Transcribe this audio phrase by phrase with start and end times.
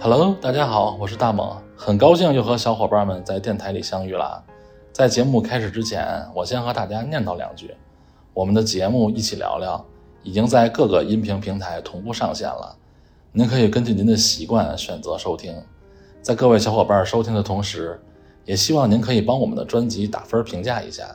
[0.00, 4.40] Hello，大家好，我是大猛，很高兴又和小伙伴们在电台里相遇了。
[4.92, 7.74] 在节目开始之前，我先和大家念叨两句。
[8.32, 9.84] 我们的节目一起聊聊
[10.22, 12.76] 已经在各个音频平台同步上线了，
[13.32, 15.52] 您可以根据您的习惯选择收听。
[16.22, 18.00] 在各位小伙伴收听的同时，
[18.44, 21.08] 也希望您可以帮我们的专辑打分评价一下。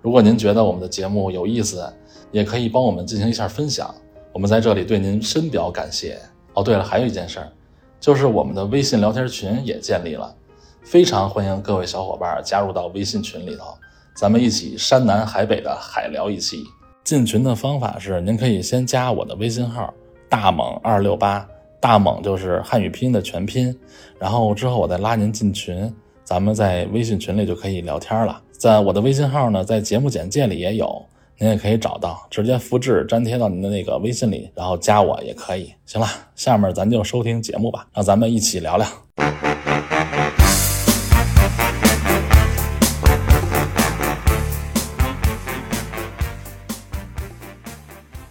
[0.00, 1.86] 如果您觉得我们的节目有意思，
[2.30, 3.94] 也可以帮我们进行一下分享。
[4.32, 6.18] 我们在这里对您深表感谢。
[6.54, 7.52] 哦，对了，还有一件事儿，
[8.02, 10.34] 就是我们的微信聊天群也建立了，
[10.82, 13.66] 非常欢迎各位小伙伴加入到微信群里头，
[14.12, 16.64] 咱们一起山南海北的海聊一期。
[17.04, 19.94] 进群的方法是，您可以先加我的微信号
[20.28, 23.72] 大猛二六八，大猛就是汉语拼音的全拼，
[24.18, 25.94] 然后之后我再拉您进群，
[26.24, 28.42] 咱们在微信群里就可以聊天了。
[28.50, 31.06] 在我的微信号呢，在节目简介里也有。
[31.42, 35.74] 您也可以找到，直接复制粘贴到您的那个微信里，然后加我也可以。
[35.84, 38.86] 行了，下面咱就收听节目吧，让咱们一起聊聊。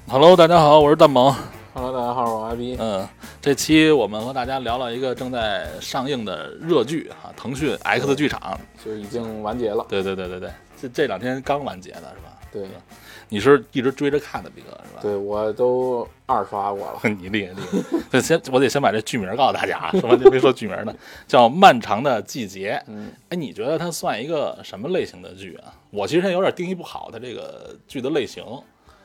[0.08, 1.36] Hello，大家好，我是蛋萌。
[1.73, 2.78] Hello，大家好，我是阿 B。
[2.80, 3.06] 嗯，
[3.42, 8.58] 这期我们和大家聊了一个正在上映的热剧啊，腾讯 X 剧场。
[8.81, 9.86] 就已经完结了。
[9.90, 10.50] 对对对对对，
[10.81, 12.31] 这这两天刚完结的是吧？
[12.52, 12.67] 对
[13.30, 14.99] 你是一直追着看的，毕哥是吧？
[15.02, 16.99] 对，我都二刷过了。
[17.09, 17.99] 你厉害厉害！
[18.11, 20.94] 对，先我得先把这剧名告诉大家啊， 什么就没说剧名呢，
[21.27, 22.73] 叫《漫长的季节》。
[22.88, 25.73] 嗯，哎，你觉得它算一个什么类型的剧啊？
[25.91, 28.44] 我其实有点定义不好它这个剧的类型。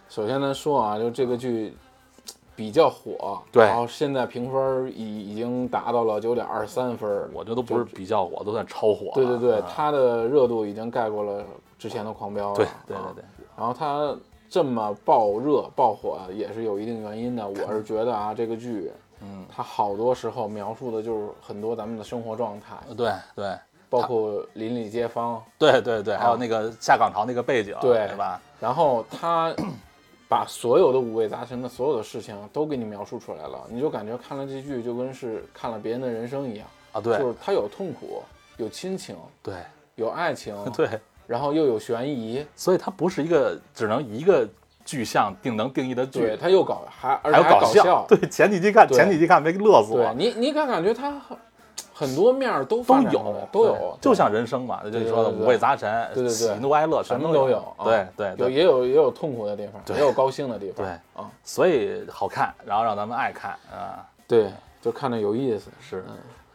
[0.08, 1.72] 首先咱说啊，就这个剧
[2.56, 7.30] 比较火，对然后现在评分已已经达到了九点二三分。
[7.33, 9.12] 我这都不是比较火，都算超火。
[9.14, 11.44] 对对对，啊它的热度已经盖过了
[11.78, 12.56] 之前的《狂飙》了。
[12.56, 14.15] 对对啊对对，然后它
[14.49, 17.47] 这么爆热爆火也是有一定原因的。
[17.49, 23.57] 我是觉得啊，这个剧，嗯，它好多时候描述的就是很多咱们的生活状态，对对。
[23.89, 28.42] 包括邻里街坊，对对对，还有那个下岗潮那个背景，对对吧？
[28.61, 29.55] 然后他
[30.29, 37.17] 把所有的五味杂陈的所有的事情都给你描述出来了，你就感觉看了这剧就跟是看了别人的人生一样，啊，对。
[37.17, 38.23] 就是他有痛苦，
[38.57, 39.55] 有亲情，对。
[39.95, 40.89] 有爱情， 对，
[41.27, 44.48] 然后又有悬疑，所以它不是一个只能一个
[44.85, 48.07] 具象定能定义的剧，对，它又搞还而且还搞笑。
[48.09, 49.98] 对，前几集看前几集看没乐死我。
[49.98, 51.36] 对你你敢感觉它很
[51.92, 57.85] 很多面儿都都有都有就像人生嘛，就是说的五味杂陈，对对对喜怒哀乐全什么都有，啊。
[57.85, 58.35] 对对。
[58.36, 60.92] 有，也有也有痛苦的地方，也有高兴的地方，对。
[61.20, 64.51] 啊，所以好看，然后让咱们爱看啊，对，
[64.81, 66.05] 就看着有意思，是。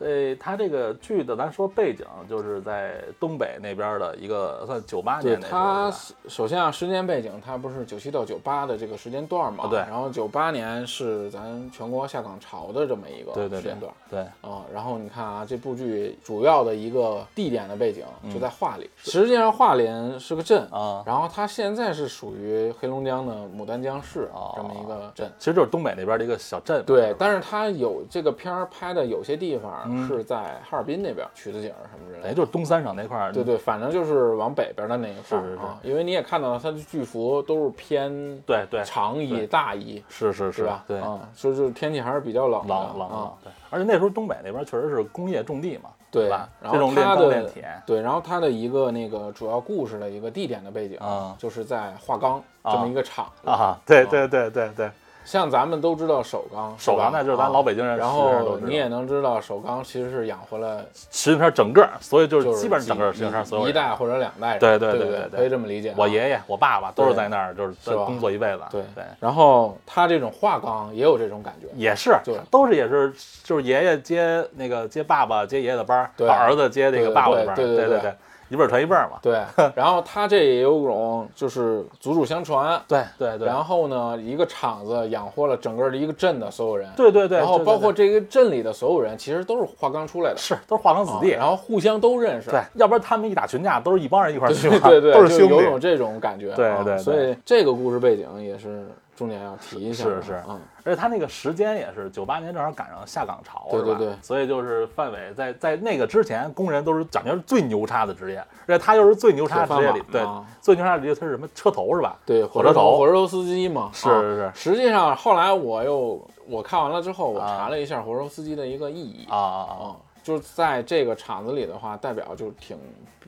[0.02, 5.92] 嗯所以它这个剧的，咱说背景就是在东北那边的一个算九八年那时候它
[6.28, 9.66] 首先啊，时间背景它不是九七到九八的这个时间段嘛？
[9.66, 13.94] 啊对然后九八年是咱全国下岗潮的这么一个对对对时间段。
[14.10, 25.32] 对啊、然后你看啊，这部剧主要的一个地点的背景就嗯在桦林，实际上桦林是个镇，啊，然后它现在是属于黑龙江的牡丹江市哦这么一个镇。
[25.38, 32.34] 其实就是东北那边的一个小镇，对但是它有这个片儿拍的有些地方嗯是在哈尔滨那边曲子景什么之类哎，的。
[32.34, 40.84] 就是东三省那块儿，对对，反正就是往北边的那一块儿啊，因为你也看到了，它的巨幅都是偏对对，长衣、大衣，是是是吧？
[40.88, 46.48] 对，啊，所以就是天气还是比较冷的冷冷对，而且那时候东北那边确实是工业重地嘛，对吧？
[46.62, 47.68] 然这种炼后它的钢炼铁。
[47.86, 53.50] 对，然后它的一个那个主要故事的一个地点的背景啊就是在化钢这么一个厂子。
[53.50, 54.92] 啊，对对对对对，
[55.24, 65.96] 像咱们都知道首钢，首钢吧那就是咱啊老北京人然后你也能知道，首钢其实是养活了石景山整个，所以就就是是基本上整个石景山所有一代或者两代人，对对对对可以这么理解啊。
[65.98, 68.62] 我爷爷、我爸爸都是在那儿，就是工作一辈子。
[68.72, 78.14] 对对，然后他这种化钢也有这种感觉，也是对，都是也是，就是爷爷接那个接爸爸接爷爷的班把儿子接那个爸爸的班对对对，
[78.52, 79.12] 一辈传一辈嘛。
[79.22, 79.42] 对。
[79.76, 95.50] 然后他这也有种就是祖祖相传，对对对，然后呢，一个厂子养活了整个的一个镇的所有人，对对对，然后对对对包括这个镇里的所有人，其实都是华钢出来的，是都是华钢子弟，啊然后互相都认识，对，要不然他们一打群架都是一帮人一块儿去嘛，对对，都是兄弟。
[95.50, 95.82] 就有种。
[95.82, 96.98] 这种感觉，对对。
[97.00, 98.88] 所以这个故事背景也是
[99.22, 100.44] 重点要提一下的，是是。
[100.50, 103.94] 嗯，而且他那个时间也是九八年，正好赶上下岗潮，对对。
[103.94, 112.18] 对所以就是范伟在在那个之前，工人都是讲究是最牛叉的职业，而且他又是最牛叉的职业里对啊，最牛叉的职业他是什么车头是吧？
[112.26, 112.98] 对，火车头。
[112.98, 114.20] 火车头司机嘛，是啊。
[114.20, 117.60] 是是实际上后来我又我看完了之后，我啊。
[117.60, 119.28] 查了一下火车头司机的一个意义。
[119.30, 119.84] 啊啊啊！
[119.86, 122.76] 啊，就是在这个厂子里的话，代表就挺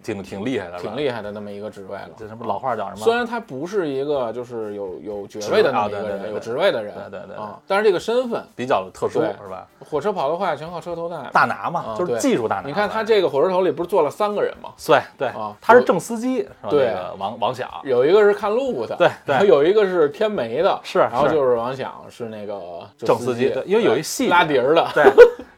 [0.04, 2.10] 挺挺厉害的，挺厉害的那么一个职位了。
[2.18, 2.98] 这什么老话叫什么？
[2.98, 9.66] 虽然他不是一个就是有有爵位的那么一个人，啊对对有职位的人，对对啊，但是这个身份，比较特殊是吧？
[9.80, 11.16] 火车跑得快全靠车头带。
[11.32, 12.68] 大拿嘛，就是技术大拿。
[12.68, 14.70] 你看他这个火车头里不是坐了三个人吗？
[14.86, 16.70] 对对啊他是正司机是吧？
[16.70, 25.04] 对那个王王响有一个是看路的， 对对有一个是天煤的，是是然后就是王响是那个正司机对因为有一细节拉笛儿的，对，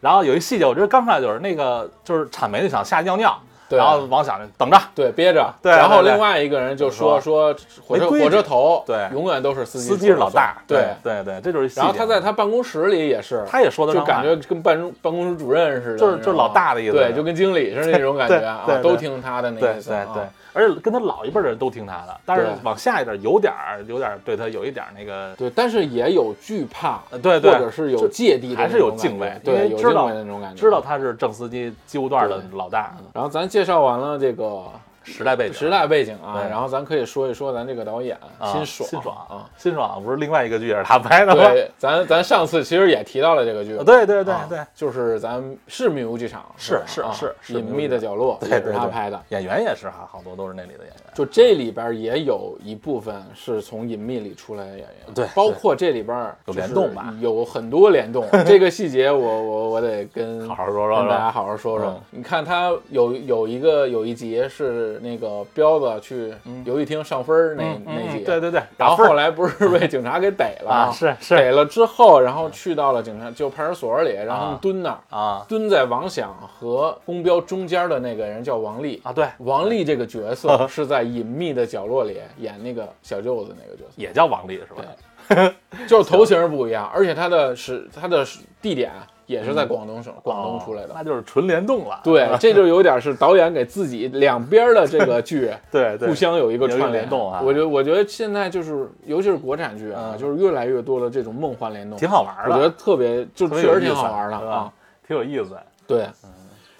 [0.01, 5.53] 然后有一细节，我觉得刚出来就是那个就是铲煤的想下去尿尿，对然后王想着等着，对，憋着。
[5.61, 7.53] 对然后另外一个人就说说。
[7.53, 9.07] 说火车火车头，对。
[9.11, 10.87] 永远都是司机司机是老大，对。
[11.03, 11.23] 对。
[11.23, 11.79] 对，这就是。
[11.79, 16.93] 然后他在他办公室里也是，他也说的就感觉跟办办公室主任似的，就是就是老大的意思。
[16.93, 20.05] 对，就跟经理似的那种感觉啊都听他的那对意思啊。
[20.13, 30.81] 对对，而且跟他老一辈的人都听他的，但是往下一点有点儿有点儿对他有一点那个，对，但是也有惧怕，呃对对，或者是有芥蒂还是有敬畏，对，有敬畏的那种感觉，知道。
[30.85, 34.65] 他是正司机机务段的老大，然后咱介绍完了这个
[35.05, 39.49] 时代背景，时代背景啊，然后咱可以说一说咱这个导演啊辛爽，辛爽啊。
[39.57, 41.43] 辛爽不是另外一个剧也是他拍的吗？
[41.51, 49.21] 对，咱咱上次其实也提到了这个剧，对对对啊对，就是咱是迷雾剧场，是是是是隐秘的角落，对也是他拍的。
[49.29, 50.95] 演员也是哈，好多都是那里的演员。
[51.13, 58.25] 就这里边也有一部分是从隐秘里出来的演员，对包括这里边有联动吧有很多联动。
[58.45, 62.01] 这个细节我我我得跟好好说说跟大家好好说说嗯。
[62.11, 66.33] 你看他有有一个有一集是那个彪子去
[66.63, 70.91] 游戏厅上分儿那嗯那集，嗯对对对，然后后来不是被警察给逮了啊吗？
[70.91, 71.35] 是是。
[71.35, 75.45] 逮了之后，然后去到了警察就派出所里，然后蹲那儿，啊。
[75.47, 79.01] 蹲在王响和公彪中间的那个人叫王丽。
[79.03, 85.53] 啊，对，王丽这个角色是在隐秘的角落里演那个小舅子那个角色，也叫王丽是吧？
[85.87, 88.23] 就是头型不一样，而且他的是他的
[88.61, 88.91] 地点
[89.25, 90.89] 也是在广东省，广东出来的。
[90.89, 91.99] 哦那就是纯联动了。
[92.03, 97.41] 对， 这就有点是导演给自己两边的这个剧 对对，互相有一个串联动啊。
[97.43, 100.17] 我觉得，我觉得现在就是，尤其是国产剧啊，嗯。
[100.17, 104.71] 就是越来越多的这种梦幻联动，挺好玩的，我觉得特别，就确实挺好玩的啊。？
[105.07, 105.55] 挺有意思。
[105.87, 106.05] 对，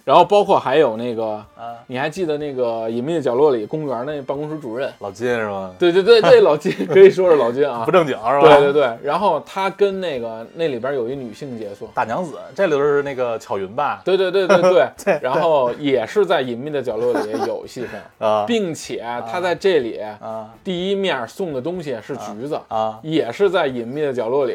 [0.05, 1.25] 然后包括还有那个，
[1.57, 1.75] 啊。
[1.87, 4.91] 你还记得那个《隐秘的角落》里公园那办公室主任？
[4.99, 5.71] 老金是吗？
[5.77, 7.91] 对对对对，老金 可以说是老金啊不。
[7.91, 8.39] 正经是吧？
[8.39, 14.01] 对对对，然后他跟那个那里边有一女性角色，大娘子，这里头是那个巧云吧？
[14.05, 24.53] 对对对对对 对然后也是在隐秘的角落里有戏份， 啊并且他在这里啊第一面送的东西是橘子，啊，也是在隐秘的角落里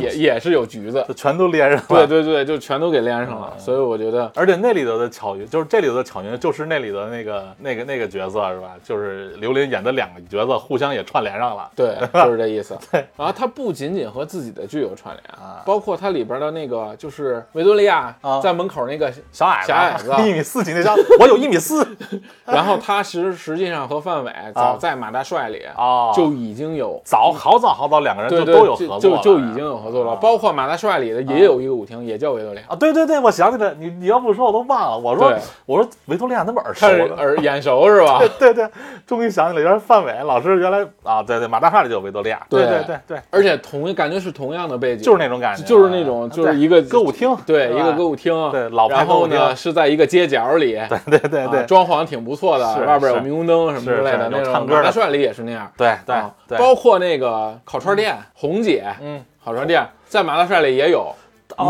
[0.00, 1.84] 也也是有橘子就，全都连上了。
[1.88, 8.72] 对对对，就全都给连上嗯了，所以我觉得而且那里头的巧云，就是这里头的巧云，就是那里的那个那个那个角色是吧？
[8.84, 11.70] 就是刘琳演的两个角色互相也串联上了。
[11.74, 12.76] 对， 就是这意思。
[12.90, 21.86] 对然后他不仅仅和自己的剧有串联啊包括它里边的那个就是维多利亚啊在门口那个，小矮子，小矮子一米四几那张，我有一米四
[22.46, 27.00] 然后他实实际上和范伟早在马大帅里啊，就已经有。
[27.04, 32.66] 早好早好早两个人就都有合作就就已经有合作了，啊包括马大帅里的也有一个舞厅，也叫维多利亚。
[32.68, 34.98] 啊，对对对，我想起来，你你要不说我都忘了。
[34.98, 35.32] 我说
[35.66, 36.86] 我说维多利亚那么耳熟
[37.16, 38.18] 耳眼熟是吧？
[38.38, 38.70] 对对对，
[39.06, 61.14] 终于想起来，原来范伟老师原来啊，对对，马大帅里就有维多利亚，对对对对对，而且同感觉是同样的背景，就是那种感觉，就是那种就是一个歌舞厅，对一个歌舞厅，对老牌然后歌舞厅呢是在一个街角里，对对对对啊装潢挺不错的，外边有是霓虹灯什么之类的那唱歌的马大帅里也是那样，对对啊对，包括那个烤串店红姐，嗯，烤串店在马大帅里也有哦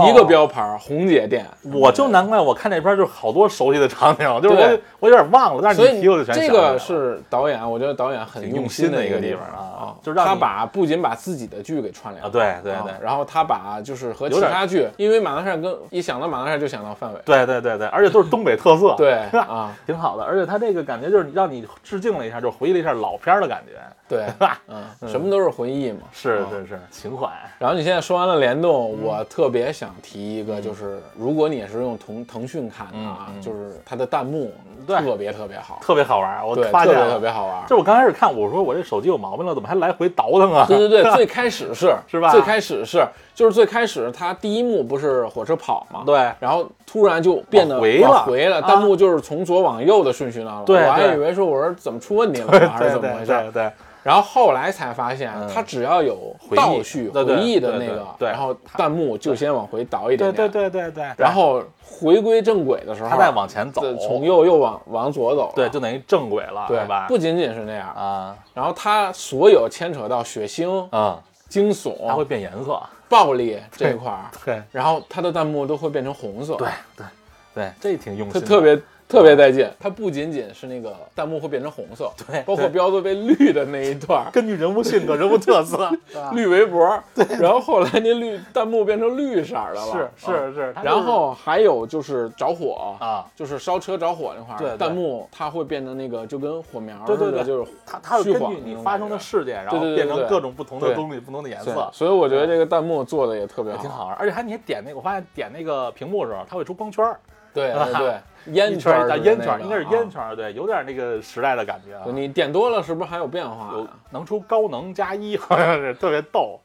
[0.09, 12.31] 一个标牌红姐店，我就难怪我看那片就是好多熟悉的场景，就是我我有点忘了，但是你提我就全想这起来了个是导演，我觉得导演很用心心的一个地地方啊啊，就让他把不仅把自己的剧给串联啊，了。
[12.31, 12.93] 对对对。
[12.93, 20.25] 啊然后他把就是和其他剧，因为马大帅跟一想到马大帅就想到范伟，对对对对，而且都是东北特色， 对 啊，挺好的。
[20.25, 24.27] 而且他这个感觉就是让你致敬了一下，就是回忆了一下老片的感觉，对，
[24.69, 26.01] 嗯，什么都是回忆嘛。
[26.03, 27.29] 啊是是是，情怀。
[27.59, 34.53] 然后你现在说完了联动，嗯我特别想提一个，就是如果你也是用腾腾讯看的啊，就是它的弹幕
[34.87, 37.11] 特别特别好，特别好玩儿，我对，特别发现了。
[37.13, 37.67] 特别好玩。
[37.69, 40.65] 就我刚开始看，我说我这手机有毛病了，怎么还来回倒腾啊？
[40.67, 42.31] 对对对，最开始是 是吧？
[42.31, 46.31] 最开始是就是最开始它第一幕不是火车跑嘛，对。
[46.39, 48.23] 然后突然就变得往回了。
[48.25, 48.69] 回了，啊。
[48.69, 53.27] 弹幕就是从左往右的顺序上了，对我还以为说我说怎么出问题了吗还是怎么回事？
[53.27, 53.71] 对对
[54.03, 55.49] 然后后来才发现，嗯。
[55.53, 57.61] 它只要有倒叙回忆。
[57.61, 67.07] 的那个，对然后弹幕就先往回倒一点对点，对对对对，然后回归正轨的时候，他再往前走，呃从右又往往左走，对，就等于正轨了，对吧？
[67.09, 77.07] 不仅仅是那样，啊，然后它所有牵扯到血腥、嗯，惊悚它会、变颜色，暴力这一块儿，对然后它的弹幕都会变成红色，对对，
[77.55, 78.81] 对，这挺用心的，他特别
[79.11, 79.69] 特别带劲。
[79.79, 85.91] 它不仅仅是那个弹幕会变成红色， 对包括标子被绿的那一段， 根据人物性格、人物特色，
[86.33, 90.11] 绿围脖，对，然后后来那绿弹幕变成绿色的了，是啊。
[90.17, 97.45] 是是，是然后还有就是着火啊，就是烧车着火那块儿，弹幕它会变成那个就跟火苗似的，对。
[97.45, 104.15] 就是它它会根据你发生的事件，然后变成各种不同的东西、不同的颜色，所以我觉得这个弹幕做的也特别好，挺好玩。
[104.17, 107.19] 而且还你还点那个，我发现点那个屏幕的时候，它会出光圈儿，
[107.53, 112.05] 对对烟圈烟圈儿，应该是啊烟圈儿，对，有点那个时代的感觉啊。
[112.07, 113.87] 你点多了是不是还有变化有？
[114.11, 116.61] 能出高能加一，好像是特别逗，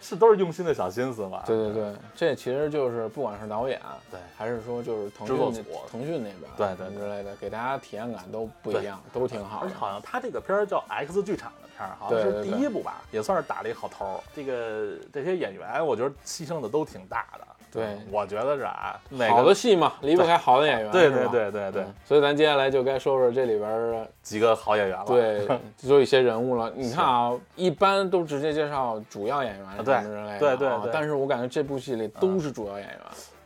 [0.00, 1.42] 是都是用心的小心思嘛。
[1.46, 3.80] 对对对，这其实就是不管是导演，
[4.10, 9.74] 对还是说就是腾讯腾讯那边，对对对之类的，给大家体验感都不一样，都挺好的而且。
[9.74, 14.20] 好像他这个片儿叫 X 剧场的片儿，好像是第一部吧，也算是打了一个好头儿。
[14.34, 17.46] 这个这些演员，我觉得牺牲的都挺大的。
[17.74, 17.84] 对。
[17.84, 21.82] 嗯我觉得是啊，哪个好的戏嘛，离不开好的演员，对对对对对。
[21.82, 25.04] 嗯，所以咱接下来就该说说这里边几个好演员了。
[25.06, 26.72] 对，就有一些人物了。
[26.74, 30.90] 你看啊，一般都直接介绍主要演员什么对之类的啊，对对对。
[30.92, 32.98] 但是我感觉这部戏里都是主要演员，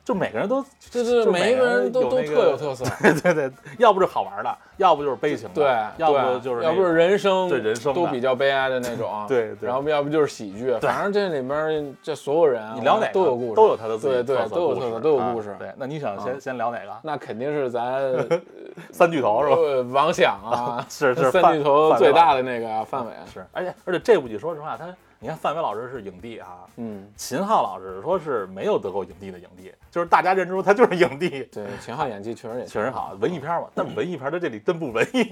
[0.08, 2.82] 就每个人都就是每一个人都都特有特色。
[3.12, 15.54] 对对对，要不是好玩的，要不就是悲情的，对，要不就是要不是人生，对人生都比较悲哀的那种， 对对然后要不就是喜剧，反正这里面这所有人啊，你聊哪个都有故事，都有他的自己对对都有特色，都有啊故事。
[15.58, 16.92] 对，那你想先先聊哪个？
[17.02, 18.02] 那肯定是咱
[18.90, 19.56] 三巨头是吧？
[19.56, 24.86] 呃王响啊，是是三巨头最大的那个范伟，是，而且而且这部剧说实话，他
[25.20, 35.28] 你看范伟老师是影帝啊，嗯，秦昊老师说是没有得过影帝的影帝，就是大家认知他就是影帝，对，秦昊演技确实也 确实好，文艺片嘛，但文艺片在这里真不文艺。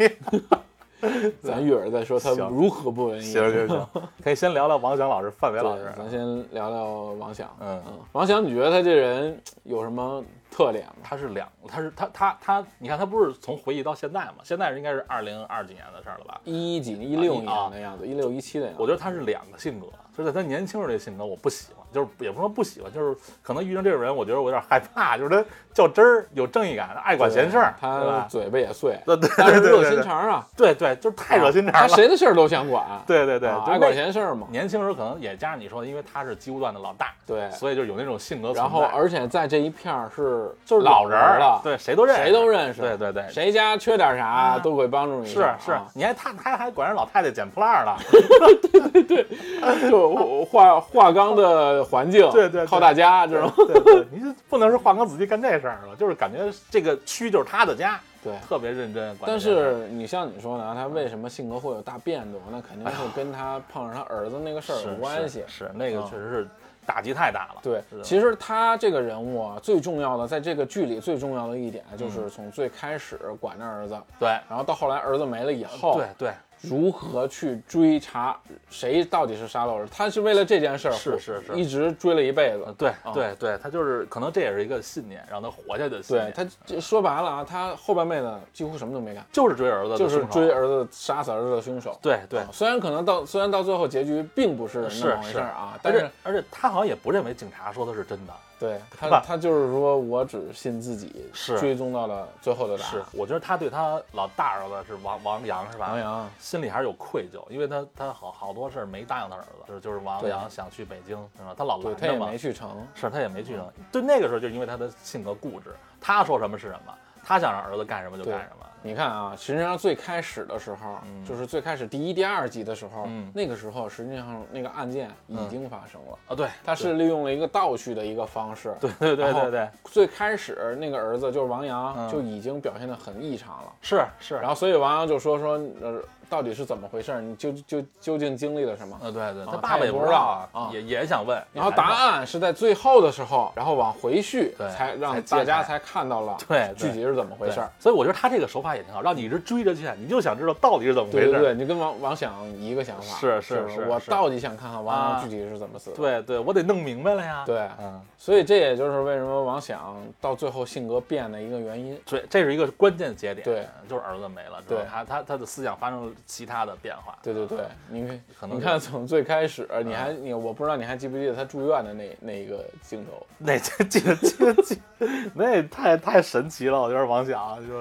[1.43, 3.23] 咱一会儿再说他 如何不文艺。
[3.23, 3.87] 行行行，
[4.25, 5.93] 可以先聊聊王响老师、范伟老师。
[5.97, 6.21] 咱先
[6.53, 6.85] 聊聊
[7.19, 7.55] 王响。
[7.61, 10.25] 嗯嗯，王响，你觉得他这人有什么
[10.57, 10.95] 特点吗？
[11.03, 14.37] 他是两，他是他他他，你看他不是从回忆到现在嘛？
[14.43, 16.41] 现在应该是二零二几年的事儿了吧？
[16.45, 18.81] 一几一六啊年的样子，一六一七的样子。
[18.81, 19.87] 我觉得他是两个性格，
[20.17, 28.27] 就是在他年轻时候这性格我不喜欢，就是也不是说不喜欢，就是可能遇上这种人，我觉得我有点害怕，就是他较真儿，有正义感，爱管闲事儿，对他吧？
[28.29, 31.89] 嘴巴也碎，对对但是热对对对心肠啊，对对，就是太热心肠他了。
[31.89, 34.47] 谁的事儿都想管， 对对对，爱管闲事儿嘛。
[34.51, 38.53] 年轻时候可能也加上你说的，因为他是机务段的老大，对，所以就有那种性格。
[38.53, 45.47] 然后而且在这一片儿是就是老人儿了，对，谁都认识，谁都认识，对对对，谁家缺点啥啊都会帮助你是。
[45.65, 47.97] 是啊，你还他他还管人老太太捡破烂儿了，
[49.91, 53.51] 就化化钢的环境，对对对靠大家这种。
[53.57, 56.39] 对对， 你就不能是换个子弟干这事儿了，就是感觉
[56.71, 59.17] 这个区就是他的家，对，特别认真。
[59.25, 62.41] 但是你像你说的啊，他为什么性格会有大变动？
[62.51, 65.43] 那肯定是跟他碰上他儿子那个事儿有关系。
[65.47, 66.49] 是是那个啊确实是
[66.85, 67.61] 打击太大了。
[67.63, 76.33] 对其实他这个人物啊，最重要的，在这个剧里最重要的一点，嗯就是从最开始管着儿子，对然后到后来儿子没了以后，对对，
[76.63, 78.39] 如何去追查
[78.71, 79.93] 谁到底是杀了儿子？
[79.95, 82.73] 他是为了这件事儿，是是是一直追了一辈子呃。
[82.73, 86.33] 对啊对对，他就是可能这也是一个信念，让他活下去的信念。
[86.33, 91.99] 对他这说白了啊，他后半辈子几乎什么都没干，就是追儿子就是追儿子、杀死儿子的凶手。
[92.03, 98.33] 对对啊，虽然可能到虽然到最后结局并不是那么回事儿啊，但是而且他好像也不认为警察说的是真的。
[98.59, 102.93] 对他吧他就是说我只信自己，是追踪到了最后的答案。
[102.93, 105.89] 是，我觉得他对他老大儿子是王王阳是吧？
[105.89, 111.55] 王阳心里还是有愧疚，因为他他好好多事儿没答应他儿子，就是就是王对阳想去北京是吧？
[111.57, 113.71] 他老对他也拦着嘛没，去成，是他也没去成。
[113.93, 116.95] 对那个时候就因为他的性格固执，他说什么是什么，
[117.25, 118.66] 他想让儿子干什么就干什么。
[118.83, 121.25] 你看啊，实际上最开始的时候，嗯。
[121.25, 123.31] 就是最开始第一、第二集的时候，嗯。
[123.35, 128.75] 那个时候实际上那个案件已经发生了，啊，对，他是利用了一个倒叙的一个方式。
[128.81, 132.09] 对对对对对，最开始那个儿子就是王阳、嗯。
[132.09, 137.21] 就已经表现得很异常了，是是，然后所以王阳就说说呃到底是怎么回事？
[137.21, 138.99] 你究究究竟经历了什么？
[139.03, 147.71] 呃对对，啊他爸爸也不知道啊也也也想问，然后答案是在最后的时候，然后往回续，才让大家才看到了对对具体是怎么回事儿。
[147.79, 151.27] 所以我觉得他这个手法也挺好，让你一直追着去，你就想知道到底是怎么回事。
[151.27, 155.97] 对对对，你跟王王想一个想法，是是是我到底想看看王具体是怎么死的。
[155.97, 157.45] 对对我得弄明白了呀。
[157.47, 161.99] 对嗯，所以这也就是为什么王想到最后性格变的一个原因。
[162.05, 163.45] 对，这是一个关键节点。
[163.45, 167.19] 对，就是儿子没了，对他他他的思想发生了其他的变化。
[167.23, 167.59] 对对对，
[167.91, 173.27] 你看，可能你看从最开始，你还你我不知道你还记不记得他住院的那那一个镜头？
[173.39, 174.81] 那这记得记得记，
[175.35, 177.75] 那也太太神奇了，我觉得王想就，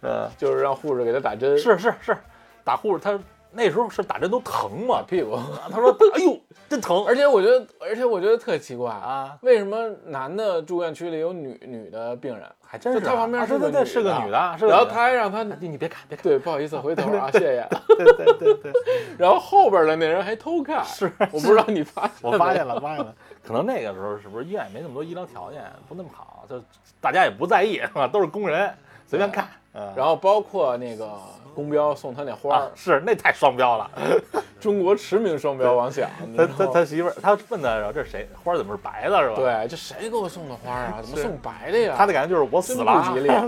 [0.00, 2.16] 呃，就是让护士给他打针，是是是，
[2.64, 3.18] 打护士他
[3.50, 5.38] 那时候是打针都疼嘛，屁股。
[5.70, 12.44] 他说哎呦真疼， 而且我觉得，而且我觉得特奇怪啊，为什么男的住院区里有女女的病人？
[12.74, 13.00] 还真是啊。
[13.00, 17.66] 就他旁边啊是个对对对，是个女女的，是个然后他还让他你你别看别看，对，不好意思，回头啊， 谢谢。
[17.96, 18.72] 对对对对，
[19.16, 23.14] 然后后边的那人还偷看， 是我不知道你发现我发现了，发现了，
[23.46, 26.60] 可能那个时候是不是医院也没那么多医疗条件，不那么好，就
[27.00, 28.08] 大家也不在意，是吧？
[28.08, 28.68] 都是工人，
[29.06, 29.46] 随便看。
[29.76, 31.10] 嗯，然后包括那个
[31.52, 33.90] 公标送他那花儿啊，，是那太双标了。
[34.64, 38.26] 中国驰名双标王响，你他他他媳妇儿，他问他说这是谁？
[38.42, 41.00] 花儿怎么是白的，是吧？，对，这谁给我送的花儿啊？
[41.04, 41.94] 怎么送白的呀？
[41.94, 43.44] 他的感觉就是我死了啊，不吉利啊！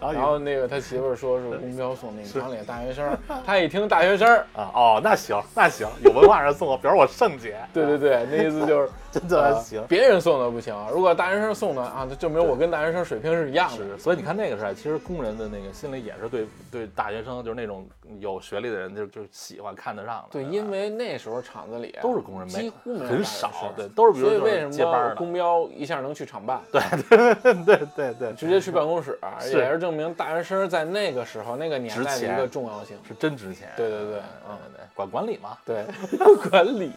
[0.12, 3.16] 然后那个他媳妇儿说是公标送那个厂里的大学生，
[3.46, 7.56] 他一听大学生，啊哦，那行那行，有文化人送我，表示我圣洁。
[7.72, 9.80] 对对对，那意思就是真的呃行。
[9.88, 13.84] 别人送的不行，如果大学生送的啊，就证明我跟大学生水平是一样的。
[13.84, 17.88] 是，所以你看那个时候，其实工人的那个心里也是对对大学生，就是那种
[18.18, 20.39] 有学历的人，就就喜欢看得上的。
[20.42, 29.18] 对，因为那时候厂子里都是工人，没几乎没有很少，对，都是比如说所以为什么公标一下能去厂办，对对对对对，直接去办公室，
[29.52, 32.96] 也是证明大学生在那个时候那个年代的一个重要性。
[33.06, 33.68] 是真值钱。
[33.76, 34.56] 对对对嗯
[34.94, 35.84] 管管理嘛，对，
[36.50, 36.92] 管理。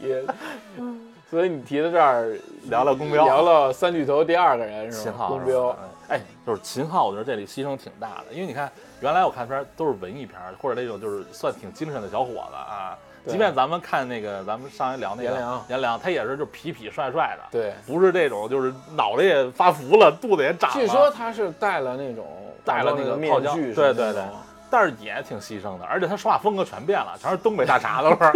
[1.29, 2.37] 所以你提到这儿，
[2.69, 5.03] 聊聊公标，聊聊三巨头第二个人是吧？
[5.03, 8.71] 秦昊公标吧，哎，就是秦昊，我觉得这里牺牲挺大的，因为你看，
[9.01, 12.97] 原来我看片都是文艺片，或者那种就是算挺精神的小伙子啊。
[13.25, 17.73] 对即便咱们看那个，咱们上一聊那个颜良颜良，他也是就痞痞帅帅的，对。
[17.87, 20.75] 不是这种就是脑袋也发福了，肚子也长了。
[20.75, 22.25] 据说他是戴了那种
[22.65, 24.21] 戴了那那个面具，对对对
[24.69, 28.33] 但是也挺牺牲的，而且他说话风格全变了，全是东北大碴子味儿。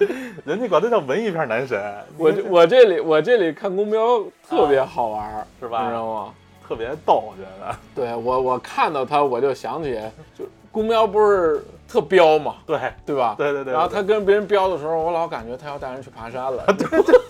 [0.46, 6.32] 人家管他叫文艺片男神，我我这里我这里看公标特别好玩儿，是吧你知道吗？
[6.68, 7.76] 特别逗，我觉得。
[7.92, 10.00] 对我我看到他我就想起，
[10.38, 13.34] 就公标不是特彪嘛，对对吧？
[13.36, 16.64] 对对对，然后他跟别人飙的时候，我老感觉他要带人去爬山了。
[16.66, 17.20] 对对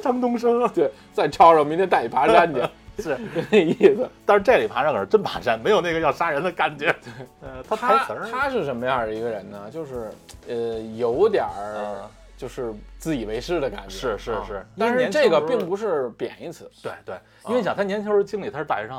[0.00, 2.62] 张东升啊 对，再吵吵，明天带你爬山去，
[3.02, 3.18] 是，
[3.50, 4.08] 那意思。
[4.24, 6.94] 但是这里爬山可是真爬山，没有那个要杀人的感觉。
[7.42, 9.68] 呃，他台他词儿，他是什么样的一个人呢？
[9.70, 10.10] 就是
[10.48, 12.08] 呃，有点儿嗯，
[12.38, 13.90] 就是自以为是的感觉。
[13.90, 16.70] 是是啊是但是这个并不是贬义词。
[16.82, 17.14] 对对，
[17.48, 18.96] 因为你想他年轻时候经历他是大学生，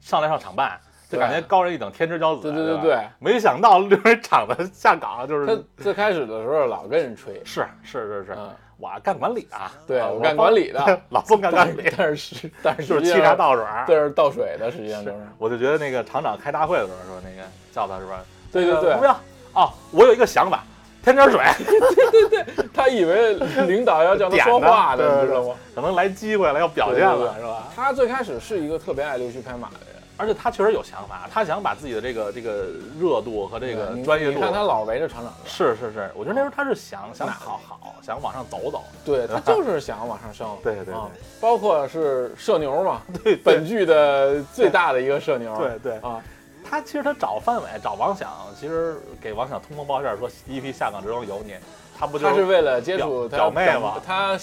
[0.00, 0.78] 上来上厂办。
[1.08, 2.52] 就感觉高人一等，天之骄子。
[2.52, 13.84] 对对对对，没想到六人厂子下岗就是他最开始的时候老跟人吹，是是是是，嗯，我干管理的，对啊我干管理的， 老宋干管理，但是但是 就是沏茶倒水儿。
[13.86, 15.16] 这是倒水的，实际上就是。
[15.38, 18.20] 我就觉得那个厂长开大会的时候说，那个叫他是吧？
[18.52, 18.94] 对对对。
[18.96, 19.12] 不，要
[19.54, 20.62] 哦，我有一个想法，
[21.02, 23.34] 添点水， 对对对他以为
[23.66, 25.54] 领导要叫他说话点的知道吗？
[25.74, 27.64] 可能来机会了，要表现了，是吧？
[27.74, 29.87] 他最开始是一个特别爱溜须拍马的人，
[30.18, 32.66] 而且他确实有想法，他想把自己的这个这个
[33.00, 34.32] 热度和这个专业度。
[34.32, 35.32] 你，看他老围着厂长。
[35.44, 38.82] 转，是是是，我觉得那时候他是想想好好，想往上走走。
[39.04, 40.46] 对他就是想往上升。
[40.62, 40.94] 对对对。
[40.94, 41.08] 啊
[41.40, 45.56] 包括是社牛嘛， 对本剧的最大的一个社牛。
[45.56, 46.20] 对对，啊，
[46.68, 48.28] 他其实他找范伟找王响，
[48.58, 51.54] 其实给王响通风报信说第一批下岗职工有你，
[51.96, 54.36] 他不就他是为了接触他表表妹嘛他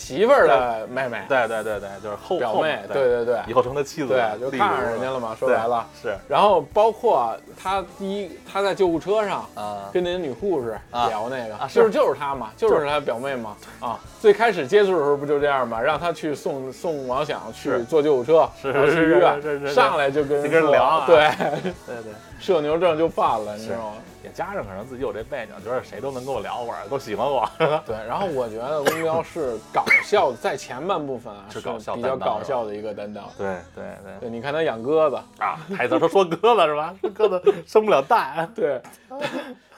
[0.00, 2.94] 媳媳妇儿的妹妹，对对对对，就是后后表妹，对。
[2.94, 3.40] 对对对。
[3.46, 5.86] 以后成他妻子对了，，就看上人家了嘛，说白了。
[6.00, 6.16] 是。
[6.26, 11.08] 然后包括他第一，他在救护车上啊，跟那女护士啊。
[11.08, 12.86] 聊那个，啊就是就是他嘛，就是。
[12.88, 14.00] 他表妹嘛啊。
[14.18, 17.84] 最开始接触的时候不就这样嘛，让他去送送王响去是。
[17.84, 21.04] 坐救护车，是是是医院上来就跟人就跟人聊啊。
[21.06, 21.30] 对，
[21.86, 23.92] 对对，社牛症就犯了，你知道吗？
[24.22, 27.48] 也加上可能自己有这背景，觉得谁都能跟我聊会儿，都喜欢我。
[27.86, 33.24] 对，然后我觉得翁彪是搞笑，在前半部分啊是搞笑比较搞笑的一个担当。
[33.38, 36.94] 对对对对，你看他养鸽子，啊，台词他说鸽子是吧？
[37.00, 38.50] 说鸽子生不了蛋。
[38.54, 38.80] 对，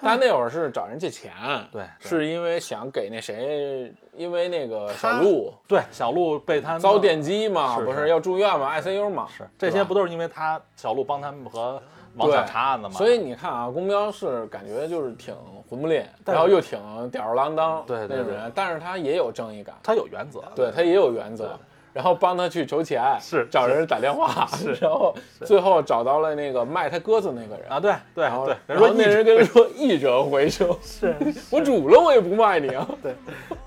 [0.01, 1.33] 他那会儿是找人借钱，
[1.71, 11.81] 对对是因为想给那谁，因为那个小他鹿对，小鹿被他遭电电击嘛，不是要住院嘛，ICU 嘛，是这些不都是因为他小鹿帮他们和
[12.17, 12.95] 王对响查案子嘛？
[12.95, 15.35] 所以你看啊，公标是感觉就是挺
[15.69, 16.79] 混不吝，然后又挺
[17.11, 20.43] 吊儿郎当对那种人，但是他也有正义感，他有原则。
[20.55, 21.59] 对他也有原则。
[21.95, 31.15] 然后帮他去筹钱，是找人打电话，是 然后最后找到了那个卖他鸽子那个人啊，对对然后对，然后那人跟他说一折回收， 是
[31.53, 32.89] 我煮了我也不卖你啊。
[33.03, 33.15] 对。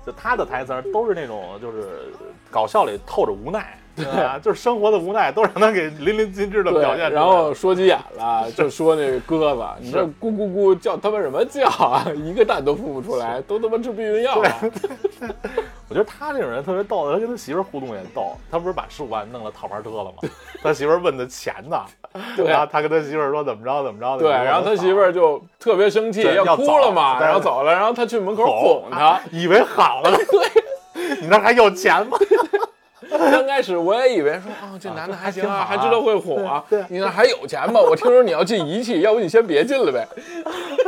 [0.04, 2.12] 就他的台词都是那种就是
[2.50, 4.38] 搞笑里透着无奈，对啊？
[4.38, 7.10] 就是生活的无奈都让他给淋漓尽致的表现出来。
[7.10, 12.06] 然后说急眼了，就说那鸽子，你这咕咕咕叫他妈什么叫啊？
[12.14, 14.50] 一个蛋都孵不出来，都他妈吃避孕药了。
[15.88, 18.36] 我觉得他这种人特别逗，他跟他媳妇儿互动也逗。
[18.50, 20.28] 他不是把十五万弄了套牌车了吗？
[20.62, 21.80] 他媳妇儿问他钱呢，
[22.36, 24.22] 对然后他跟他媳妇儿说怎么着怎么着的。
[24.24, 32.18] 对，然后他媳妇儿就特别生气，要哭了嘛，然后走了，然后他去门口哄他，以为好了， 对，你那还有钱吗？
[33.30, 36.64] 刚开始我也以为说，哦，这男的还行啊，还知道会火啊。
[36.70, 37.80] 对你那还有钱吗？
[37.80, 40.06] 我听说你要进仪器，要不你先别进了呗。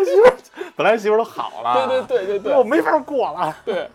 [0.05, 0.33] 媳妇
[0.77, 3.57] 本来媳妇都好了，对对对对对我没法过了。
[3.65, 3.89] 对，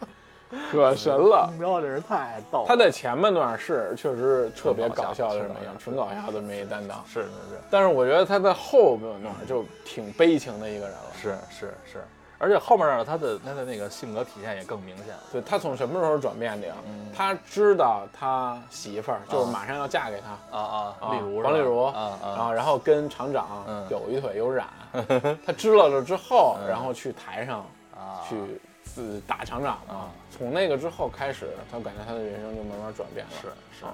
[0.71, 1.49] 可神了。
[1.53, 11.11] 目标这人太逗了，他在前半段是确实特别搞笑的这么样纯搞笑的这么一担当，是是是但是我觉得他在后半段就挺悲情的一个人了。
[11.21, 12.03] 是是是，
[12.43, 15.23] 而且后面呢，他的他的那个性格体现也更明显了。
[15.32, 16.75] 对他从什么时候转变的呀？
[16.86, 17.08] 嗯。
[17.15, 23.88] 他知道他媳妇儿就是马上要嫁给他，啊啊，啊例如王丽茹啊啊，啊，然后跟厂长嗯。
[23.89, 24.67] 有一腿有染，
[25.45, 26.67] 他知道了之后，嗯。
[26.67, 27.60] 然后去台上
[27.95, 28.19] 啊。
[28.27, 30.10] 去自打厂长嘛啊。
[30.29, 33.32] 从那个之后开始，他感觉他的人生就慢慢转变了。
[33.41, 33.47] 是
[33.79, 33.86] 是。
[33.86, 33.93] 啊，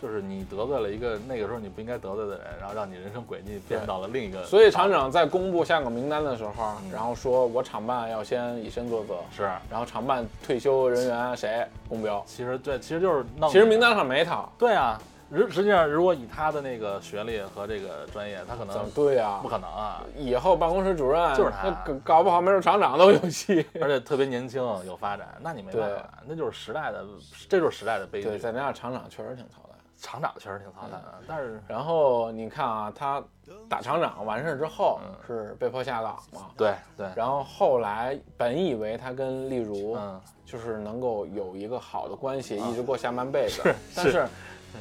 [0.00, 4.42] 就是你得罪了一个那个时候你不应该得罪的人，然后让你人生轨迹变到了另一个。
[4.44, 12.22] 所以厂长在公布下岗名单的时候，嗯然后说我厂办要先以身作则，是，然后厂办退休人员谁公标？
[12.26, 13.50] 其实对，其实就是弄。
[13.50, 14.98] 其实名单上没他，对啊，
[15.30, 19.48] 实实际上如果以他的那个学历和这个专业，他可能对啊不？
[19.48, 23.66] 可能啊，以后办公室主任就是他那搞搞不好没准厂长都有戏。
[23.82, 27.04] 而且特别年轻有发展，那你没办法，那就是时代的，
[27.50, 28.38] 这就是时代的悲对，剧。
[28.38, 29.69] 再加上厂长确实挺操蛋。
[30.00, 33.22] 厂长确实挺操蛋的，但是然后你看啊，他
[33.68, 44.26] 打厂长完事儿之后嗯是被迫下岗嘛，对对，然后后来本以为他跟丽茹嗯，就是能够有一个好的关系，一直过下半辈子是，但是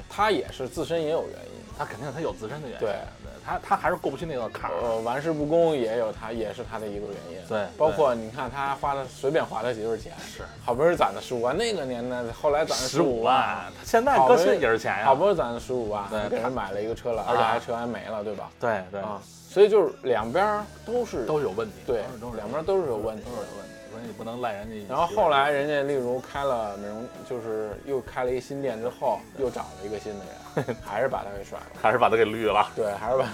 [0.10, 1.60] 他也是自身也有原因。
[1.78, 2.96] 他肯定他有自身的原因，对
[3.50, 4.76] 他他还是过不去那个坎儿。
[4.82, 7.48] 呃，玩世不恭也有他，也是他的一个原因。
[7.48, 15.06] 对包括你看他花的随便花他媳妇儿钱，是好不容易攒的十五万，那个年代后来攒了十五五万，他现在搁心里也是钱呀。
[15.06, 18.52] 好不容易攒了十五万，对给人买了一个车了，而且还车还没了，对吧？
[18.60, 22.04] 对对，啊，所以就是两边都是都是有问题，对
[22.36, 24.76] 两边都是有问题都是有问题，所以你不能赖人家。
[24.88, 30.20] 然后后来人家例如开了美容，就是又开了一新店之后，又找了一个新的
[30.66, 31.66] 人，还是把他给甩了。
[31.82, 32.70] 还是把他给绿了。
[32.76, 33.26] 对，还是把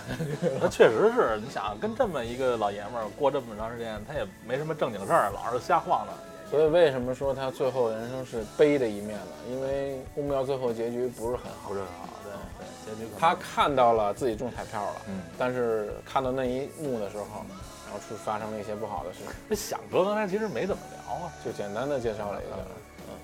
[0.59, 6.15] 他确实是，你想跟这么一个老爷们儿过这么长时间，他也没什么正经事儿，老是瞎晃荡。
[6.49, 9.31] 所以为什么说他最后人生是悲的一面呢？
[9.49, 11.73] 因为公庙最后结局不是很好不。
[11.73, 17.64] 是很好，对对，结局他看到了自己中彩票了，嗯，但是看到那一幕的时候，然
[17.95, 21.31] 后出发生了一些不好的事情，这响哥刚才其实没怎么聊啊。
[21.43, 22.55] 就简单的介绍了一下。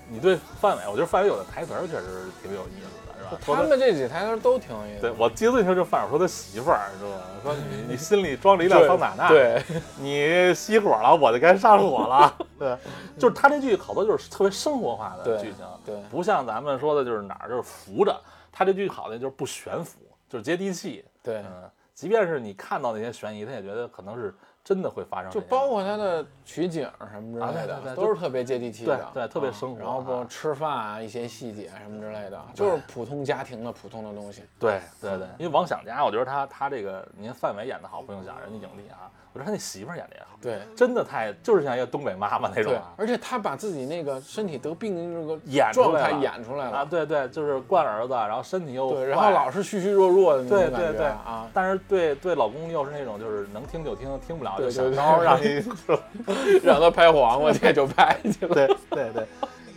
[0.08, 3.40] 你对范伟，我觉得范伟有的台词确实挺有意思的，是吧？
[3.40, 5.00] 他们这几台词都挺有意思。
[5.00, 7.20] 对我记得最清楚就是范伟说他媳妇儿，是吧？
[7.42, 9.62] 说你 你心里装着一辆桑塔纳，，对，
[9.98, 12.36] 你熄火了，我就该上火了。
[12.58, 12.76] 对，
[13.18, 18.14] 就是他这句好多就是特别生活化的剧情，对不像咱们说的就是哪儿就是扶着，
[18.52, 21.02] 他这句好的就是不悬浮，就是接地气。
[21.22, 25.30] 对，嗯，即便是你看到那些悬疑，他也觉得可能是真的会发生。
[25.30, 30.26] 就包括他的取景什么之类啊对的，对对都是特别接地气的，对对特别啊生活然后包括啊。
[30.28, 34.42] 吃饭啊，一些细节什么之类的，就是普通家庭的普通的东西。
[34.58, 42.74] 对对对，因为王想家，我觉得他他这个，您范伟演的好，不用想人家影帝啊，我觉得他那媳妇儿演的也好，对真的太就是像一个东北妈妈那种。
[42.96, 58.54] 而且他把自己那个身体得病的那个演出状态来了演出来了啊，对对，就是惯儿子，然后身体又对，然后老是虚虚弱弱的那种感觉对对啊，但是对对老公又是那种就是能听就听，听不了就想对对对招让你 让他拍黄瓜去就拍去了。
[58.54, 59.26] 对对对。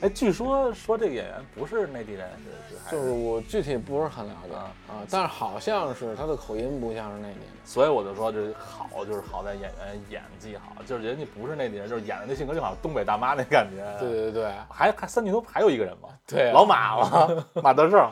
[0.05, 2.29] 哎，据说说这个演员不是内地人，
[2.69, 7.45] 是是就是我具体不是很了解啊啊，但是好像是他的口音不像是内地的。
[7.63, 13.83] 所以我就说这好，就是好在演员演技好，就是人家不是内地人，就是演的那性格就好像东北大妈那感觉。
[13.99, 16.09] 对对对还还三巨头还有一个人吗？
[16.27, 18.07] 对啊，老马嘛， 马德胜，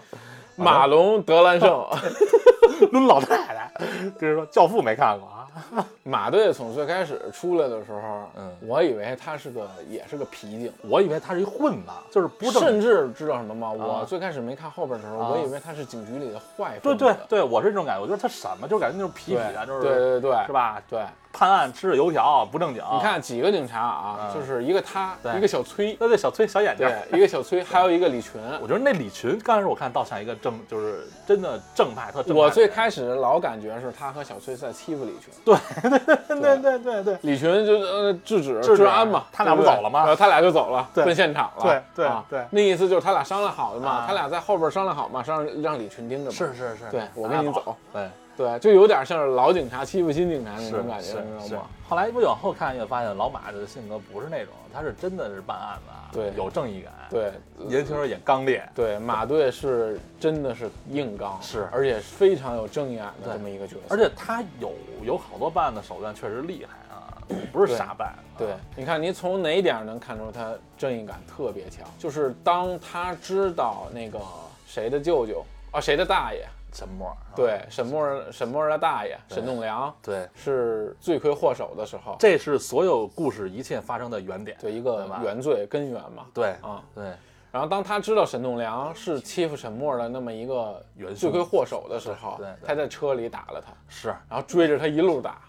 [0.55, 1.69] 马龙德兰胜，
[2.91, 3.71] 抡老太太，
[4.19, 5.32] 跟人说《教父》没看过啊？
[6.03, 13.71] 马队从最开始出来的时候，嗯我以为他是个也是个皮警，我以为他是一混子，就是不正甚至知道什么吗？
[13.71, 16.95] 我最开始没看后边的时候，啊我以为他是警局里的坏对。
[16.95, 20.81] 对对，我是这种感觉，我觉得他什么，就感觉那种痞对痞的，就是对对对是吧？
[20.89, 21.01] 对，
[21.33, 22.83] 判案吃着油条，不正经。
[22.93, 26.87] 你，看几个警察啊，嗯就是一个他，对一个小崔，对对，小崔小眼睛。
[26.87, 28.39] 对，一个小崔，还有一个李群。
[28.61, 32.39] 我觉得那李群刚开始我看倒像一个正，就是真的正派，特正派。
[32.39, 35.57] 我最开始老感觉是他和小崔在欺负李群，对
[36.27, 41.63] 对对对对对，李群就呃制止治安嘛，他俩不走了吗然后他俩就走了，奔现场了。
[41.63, 46.31] 对对啊对那意思就是他俩商量好的嘛啊，他俩在后边商量好嘛，商量让李群盯着嘛。
[46.31, 47.75] 是是是，对我跟你走。
[47.91, 48.07] 对。
[48.35, 51.69] 对，就有点像是老警察欺负新警察那种感觉，你知道吗？。
[51.87, 57.31] 后来不往后看又发现，老马的性格不是那种，他是真的是办案子啊，对有正义感，，对
[57.67, 63.95] 年轻时候也刚烈，对，马队是真的是硬刚，是而且非常有正义感的这么一个角色。
[63.95, 68.15] 而且他有有好多办案的手段确实厉害啊，不是傻办。
[68.35, 71.85] 对，你看，你从哪一点能看出他正义感特别强？
[71.99, 74.19] 就是当他知道那个
[74.65, 76.43] 谁的舅舅啊，谁的大爷，
[76.73, 84.57] 沈默，对，沈默沈默的大爷沈栋梁对，是罪魁祸首的时候，这是所有故事一切发生的原点。
[84.59, 86.25] 对一个原罪根源嘛。
[86.33, 87.13] 对啊，对，
[87.51, 90.83] 然后当他知道沈栋梁是欺负沈默的那么一个
[91.15, 94.07] 罪魁祸首的时候他在车里打了他，是。
[94.27, 95.39] 然后追着他一路打。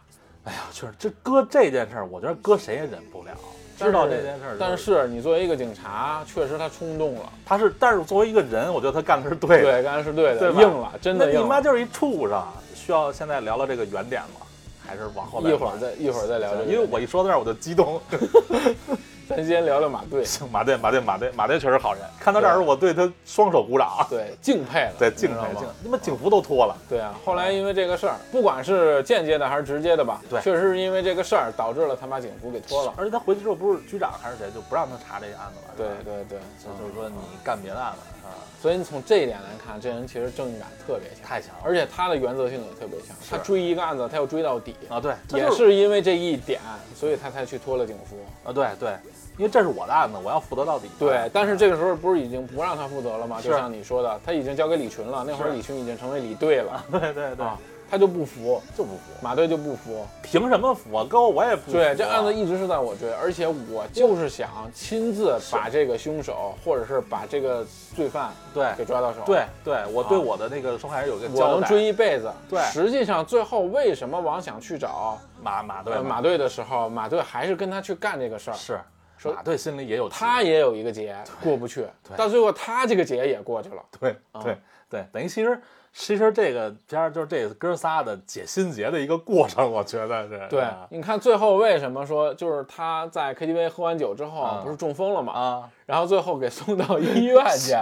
[0.44, 3.32] 哎呀，就是这搁这件事儿，我觉得搁谁也忍不了。
[3.78, 9.62] 知道这件事儿，但是你作为一个警察，确实他冲动了，他是，但是作为一个人，我觉得他干的是对的。
[9.62, 11.40] 对，干的是对的，对吧硬了，真的硬了。
[11.42, 12.42] 你妈就是一畜生。
[12.74, 14.46] 需要现在聊聊这个原点吗？
[14.86, 17.98] 还是往后再一会儿再一会儿再聊这个，因为我一说到这儿我就激动。
[19.28, 22.02] 咱先聊聊马队，行，马队，马队，马队，马队确实好人。
[22.20, 24.06] 看到这儿，我对他双手鼓掌。
[24.10, 26.76] 对，敬佩了，对，敬佩你知道吗敬，他妈警服都脱了。
[26.88, 32.92] 对啊，后来因为这个事儿，不管是间接的还是直接的吧，对确实是因为这个事儿导致了他把警服给脱了。
[32.96, 35.74] 而且他回去之后，不是局长还是谁，就不让他查这个案子了。
[35.76, 43.14] 对对对，就就是说你干别的案子啊，所以你从这一点来看，这人其实正义感特别强，太强了而且他的原则性也特别强。
[43.30, 44.98] 他追一个案子，他要追到底，啊！
[45.00, 46.60] 对，也是因为这一点，
[46.96, 48.16] 所以他才去脱了警服。
[48.42, 48.96] 啊，对对，
[49.36, 50.88] 因为这是我的案子，我要负责到底。
[50.98, 53.40] 对，但是这个时候不是已经不让他负责了吗？
[53.42, 57.58] 就像你说的，他已经交给李群了，那会儿李群已经成为李队了对对对，啊，
[57.90, 60.06] 他就不服，就不服，马队就不服。
[60.22, 61.06] 凭什么服啊？
[61.08, 61.84] 哥，我也不服啊。
[61.84, 69.20] 对，这案子一直是在我追，而且我就是想亲自把这个凶手，或者是把这个罪犯对给抓到手。
[69.24, 71.64] 对对，我对我的那个受害人有一个我能。
[71.64, 72.32] 追一辈子。
[72.48, 78.54] 对实际上最后为什么王想去找马马队呃马队的时候，马队还是跟他去干这个事儿？
[78.54, 78.80] 是
[79.16, 83.82] 说马队心里也有他也有一个结过不去，到最后他这个结也过去了。
[83.98, 84.58] 对对
[84.90, 85.58] 对，等于其实
[85.96, 90.40] 其实这个片儿就是这哥仨的解心结的一个过程，我觉得是。
[90.50, 97.72] 对啊，你看最后为什么说就是他在 KTV 喝完酒之后啊不是中风了嘛，啊，然后最后给送到医院 去，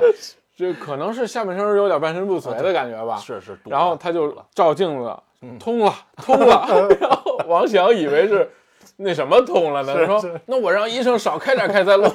[0.55, 3.17] 这可能是下半身有点半身不遂的感觉吧。
[3.17, 3.59] 是是。
[3.65, 5.17] 然后他就照镜子，
[5.59, 6.89] 通了，通了。
[7.01, 8.51] 然后王翔以为是
[8.97, 9.97] 那什么通了呢？
[9.97, 12.07] 是说那我让医生少开点开塞露。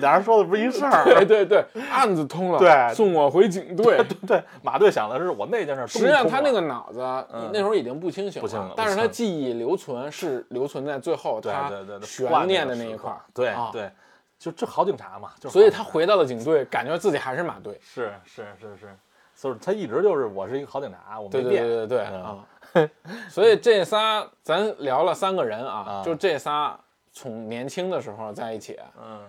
[0.00, 1.04] 俩人说的不是一事儿。
[1.04, 3.96] 对对对，案子通了，对送我回警队。
[4.04, 7.00] 对对，马队想的是我那件事儿实际上他那个脑子
[7.52, 13.20] 那时候已经不清醒不清但是他记忆留存是留存在最后他对对对对悬念的那一块儿。
[13.34, 13.90] 对啊对，
[14.38, 17.78] 就这好警察嘛，就所以他回到了警队，感觉自己还是马队。
[17.82, 18.96] 是是是是，
[19.36, 21.64] 就是他一直就是我是一个好警察，我没对对变。
[21.64, 22.38] 对对对嗯啊！
[23.28, 26.78] 所以这仨咱聊了三个人啊啊，就这仨
[27.12, 29.20] 从年轻的时候在一起，嗯，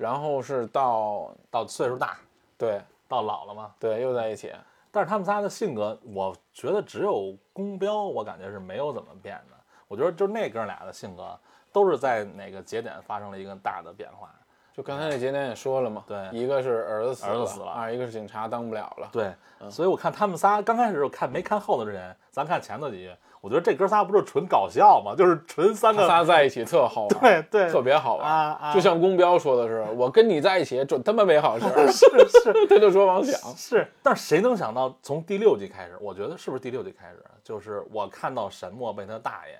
[0.00, 2.16] 然后是到到岁数大，
[2.56, 3.70] 对到老了嘛。
[3.78, 4.50] 对又在一起，
[4.90, 9.56] 但是他们仨的性格，我觉得只有宫彪，我感觉是没有怎么变的。
[9.88, 11.38] 我觉得就那哥俩的性格，
[11.70, 14.34] 都是在哪个节点发生了一个大的变化。
[14.72, 25.14] 就刚才那节点也说了嘛，对一个是儿子死了，儿子死了二一个是警察当不了了，对，嗯所以我看他们仨刚开始我看没看后头之前，咱看前头几集，我觉得这哥仨不是纯搞笑吗？
[25.16, 28.26] 就是纯三个，仨在一起特好玩，对对，特别好玩。
[28.30, 39.54] 啊啊，就像宫彪说的是，我跟你在一起准他妈没好事儿，是是 他就说王想，是，但是谁能想到从第六集开始，我觉得是不是第六集开始，就是我看到沈墨被他大爷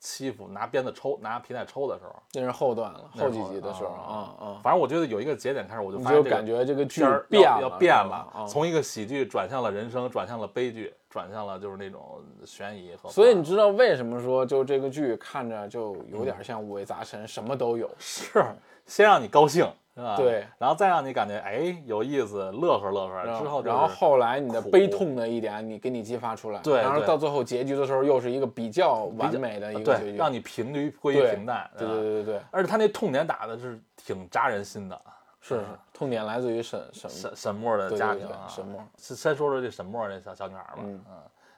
[0.00, 8.46] 欺负，拿鞭子抽，拿皮带抽的时候，那是后段了，后几集的时候啊啊啊，反正我觉得有一个节点开始，我就你就感觉这个剧变了，要要变了，啊。
[8.46, 13.08] 从一个喜剧转向了人生，转向了悲剧，转向了就是那种悬疑和。
[13.08, 17.90] 所以你知道为什么说就这个剧看着就有点像五味杂陈，什么都有。
[17.98, 18.44] 是
[18.86, 20.16] 先让你高兴，是吧？
[20.16, 35.00] 对，然后再让你感觉哎有意思，乐呵乐呵，然之后然后后来你的悲痛的一点，你给你激发出来，对对然后到最后结局的时候，又是一个比较完美的一个结，局，让你平于归于平淡，对对对对对，而且他那痛点打的是挺扎人心的，
[35.40, 41.00] 是是，痛点来自于沈沈沈沈墨的家庭啊，沈墨，先先说说这沈墨这小小女孩吧，嗯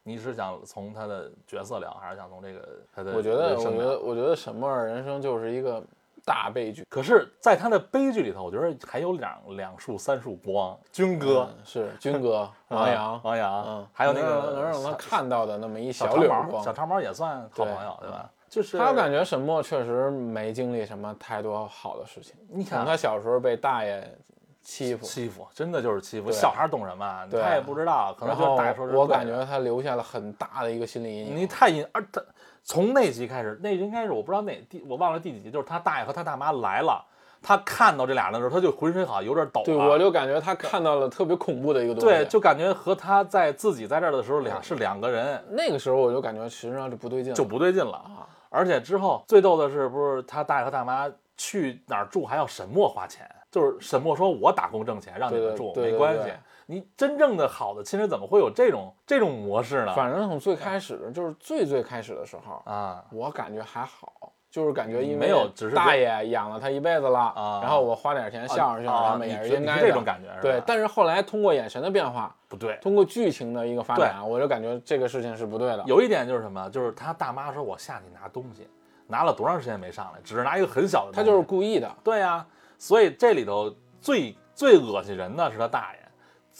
[0.03, 5.85] 你是想从她的角色聊，还是想从这个她的我觉得，我觉得，我觉得沈墨人生就是一个
[6.31, 6.87] 大悲剧。
[6.89, 16.73] 可是，在他的悲剧里头，我觉得还有两两束三束光，军哥、 嗯是军哥、王阳，王阳，嗯，还有那个能让他小看到的那么一小长毛，绺光小。
[16.73, 18.31] 长毛也算好朋友，对吧？
[18.49, 22.37] 就是他感觉沈墨确实没经历什么太多好的事情。
[22.49, 24.17] 你看他小时候被大爷
[24.63, 26.31] 欺负，欺负，真的就是欺负。
[26.31, 27.29] 小孩懂什么？
[27.31, 31.37] 他也不知道，可能就大爷说我感觉他留下了很大的一个心理阴影。
[31.37, 32.23] 你太阴，而他
[32.63, 37.05] 从那集开始，那应该是我不知道哪第，我忘了第几集，就是他大爷和他大妈来了，
[37.43, 39.65] 他看到这俩人的时候，他就浑身好像有点抖了。
[39.65, 42.07] 对，我就感觉他看到了特别恐怖的一个东西。
[42.07, 48.29] 对，就感觉和他在自己在这儿的时候俩是两个人，那个时候我就感觉实际上就不对劲，就不对劲了啊。
[48.49, 56.35] 而且之后最逗的是，不是他大爷和大妈去哪儿住还要沈墨花钱，就是沈墨说我打工挣钱让你们住没关系对。
[56.71, 59.93] 你真正的好的亲人怎么会有这种这种模式呢？
[59.93, 69.83] 反正从最开始的，就是最最开始的时候，啊，我感觉还好，就是感觉因为没有只是大爷养了他一辈子了，啊然后我花点钱孝顺孝顺啊他们也是你应该的。
[69.89, 72.79] 这种感觉是吧对，但是后来通过眼神的变化，不对。
[72.81, 75.83] 通过剧情的一个发展，我就感觉这个事情是不对的。
[75.89, 78.69] 有一点就是什么，就是他大妈说我下去拿东西，
[79.09, 82.47] 拿了多长时间没上来，只是拿一个很小的东西，他就是故意的，对呀、
[82.79, 86.00] 所以这里头最最恶心人的是他大爷，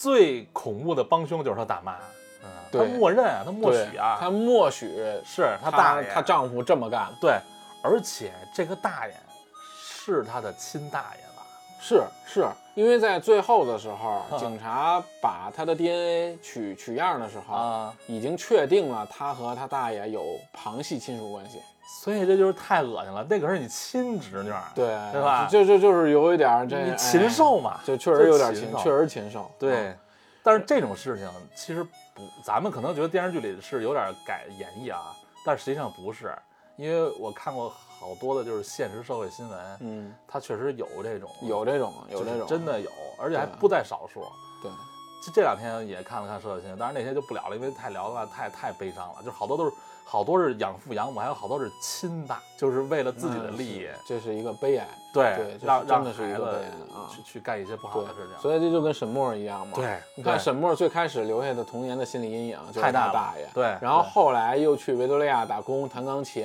[0.01, 1.97] 最恐怖的帮凶就是他大妈。
[2.43, 4.87] 嗯，他对默认啊，他默许啊，他默许
[5.27, 7.39] 是他他大爷，她丈夫这么干，对，
[7.83, 9.15] 而且这个大爷
[9.79, 11.45] 是他的亲大爷吧？
[11.79, 21.61] 是是因为在最后的时候，啊 警察把他的 DNA 取取样的时候，啊，已经确定了他和他大爷有旁系亲属关系。
[21.99, 29.51] 所以这就是太恶心了，那可是你亲侄女儿，对，对吧就就就是有一点儿这你哎禽兽嘛，就确实有点禽，兽确实禽兽。
[29.59, 29.97] 对啊，
[30.43, 36.35] 但是这种事情其实不，咱们可能觉得电视剧里是有点改演绎啊，但实际上不是，
[36.77, 44.21] 因为我看过好多的就是现实社会新闻，嗯，它确实有这种，有这种，有就是这种，真的有，而且还不在少数。
[44.63, 44.71] 对。
[45.23, 49.73] 这这两天也看了看社会新闻，当然那些就不聊了，因为太聊的话太太悲伤了，就是好多都是
[50.11, 54.89] 好多是养父养母，还有好多是亲爸，就是为了自己的利益，这是一个悲哀。
[55.13, 56.61] 对，对让让真的是一孩子个
[57.09, 58.37] 去去干一些不好的事情。
[58.41, 59.75] 所以这就跟沈墨一样嘛。
[59.77, 66.45] 对你看沈墨最开始留下的童年的心理阴影就是太大了他大爷，对然后后来又去维多利亚打工弹钢琴，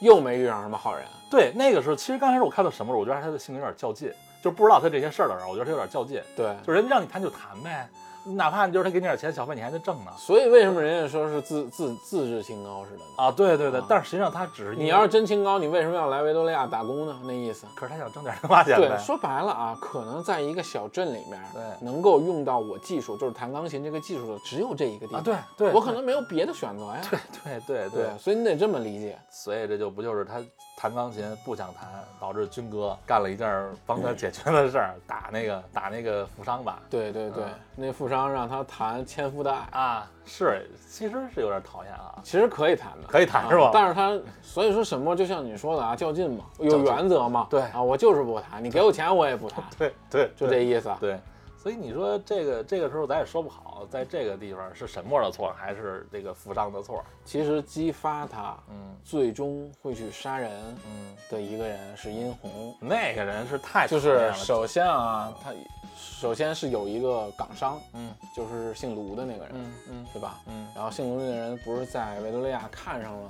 [0.00, 1.06] 又没遇上什么好人。
[1.30, 7.88] 对，那个时候其实刚开始我看到沈默，我觉得他的性格有点较劲，就不知道他这些事儿的时候，我觉得他有点较劲，对，就人家让你弹就弹呗，
[8.34, 10.12] 哪怕就是他给你点钱小费，你还能挣呢。
[10.16, 13.04] 所以为什么人家说是自自自制清高似的呢？
[13.16, 17.18] 啊，对对对，啊但是实际上他只是因为你要是真清高，你为什么要来维多利亚打工呢？
[17.24, 17.66] 那意思。
[17.74, 18.98] 可是他想挣点零花钱对，呗。
[18.98, 25.20] 说白了啊，可能在一个小镇里面，对能够用到我技术，就是弹钢琴这个技术的，只有这一个地方。
[25.20, 27.00] 啊，对对，我可能没有别的选择呀。
[27.10, 29.18] 对对对对，所以你得这么理解。
[29.30, 30.42] 所以这就不就是他
[30.80, 31.88] 弹钢琴不想弹，
[32.20, 36.78] 导致军哥干了一件帮他解决的事儿，打那个打那个富商吧。
[36.88, 42.14] 对对对，嗯那富商让他弹《千夫的爱》，啊，是，其实是有点讨厌啊。
[42.22, 47.48] 其实可以弹的，可以弹是吧啊但是他，所以说沈墨就像你说的啊，较劲嘛，有原则嘛。
[47.50, 50.94] 对啊，我就是不弹，你给我钱我也不弹， 对对，就这意思。
[51.00, 51.18] 对，
[51.60, 57.04] 所以你说这个这个时候咱也说不好，在这个地方是沈墨的错还是这个富商的错？
[57.24, 60.50] 其实激发他嗯最终会去杀人
[60.86, 65.52] 嗯，的一个人是殷红，那个人是太就是首先啊，他
[65.96, 70.38] 首先是有一个港商，嗯就是姓卢的那个人，嗯嗯对吧？
[70.46, 73.28] 嗯，然后姓卢那个人不是在维多利亚看上了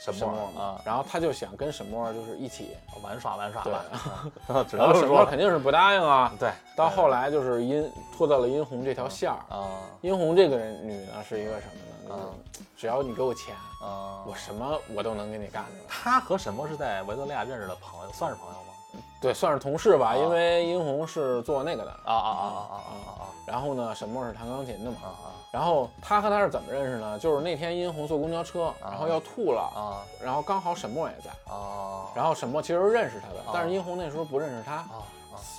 [0.00, 3.84] 沈沈墨啊然后他就想跟沈墨就是一起，玩耍玩耍对吧，
[4.72, 6.32] 然后沈墨肯定是不答应啊。
[6.38, 9.38] 对，到后来就是殷拖到了殷红这条线儿。
[9.48, 12.08] 啊殷红这个人女呢是一个什么呢？
[12.08, 15.64] 就是嗯只要你给我钱，啊，我什么我都能给你干。
[15.88, 18.73] 他和沈墨是在维多利亚认识的朋友，算是朋友吗？
[19.20, 24.96] 对，算是同事吧，啊因为殷红是做那个的，啊啊啊啊啊啊然后呢，沈墨是弹钢琴的嘛。
[25.02, 27.16] 啊啊然后他和他是怎么认识呢？
[27.16, 34.74] 就是那天殷红坐公交车，然后要吐了，啊然后刚好沈墨也在，啊然后沈墨其实认识他的啊，但是殷红那时候不认识他。
[34.74, 35.02] 啊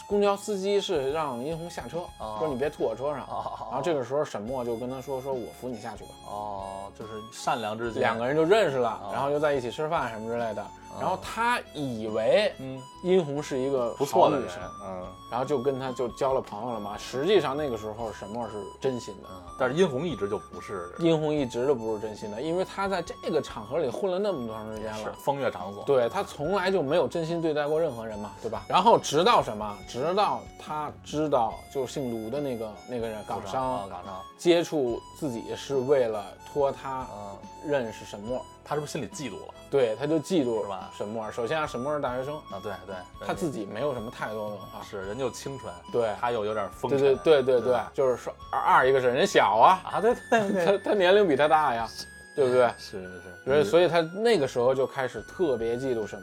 [0.07, 3.23] 公交司机是让殷红下车，啊说你别吐我车上。
[3.23, 3.67] 啊！
[3.69, 6.11] 然后这个时候沈墨就跟他说：“说我扶你下去吧。
[6.29, 10.65] 哦，就是善良之”心，两个人就认识了啊，然后又在一起吃饭什么之类的。
[10.99, 16.97] 然后他以为嗯殷红是一个不错的人好女生，，嗯然后就跟他就交了朋友了嘛。
[16.97, 24.97] 实际上那个时候沈墨是真心的，嗯，但是殷红一直就不是殷红一直都不是真心的，因为他在这个场合里混了那么长时间了。
[24.97, 28.63] 是风月场所，对他从来就没有真心对待过任何人嘛，对吧？
[28.67, 29.77] 然后直到什么？
[29.87, 37.37] 直到他知道，就是姓卢的那个那个人港啊商港商，接触自己是为了托他嗯，
[37.69, 39.53] 认识沈墨，他是不是心里嫉妒了？
[39.69, 40.91] 对，他就嫉妒是吧？
[40.97, 41.31] 沈墨。
[41.31, 42.59] 首先啊，沈墨是大学生，啊？
[42.63, 51.87] 对对，他自己没有什么太多的文化，是人就清纯，对，他又有点风对尘，对对对对吧，就是说二二一个是人小啊，啊，对对对，他 他年龄比他大呀，
[52.35, 52.67] 对不对？
[52.77, 56.19] 是是是，所以所以他那个时候就开始特别嫉妒沈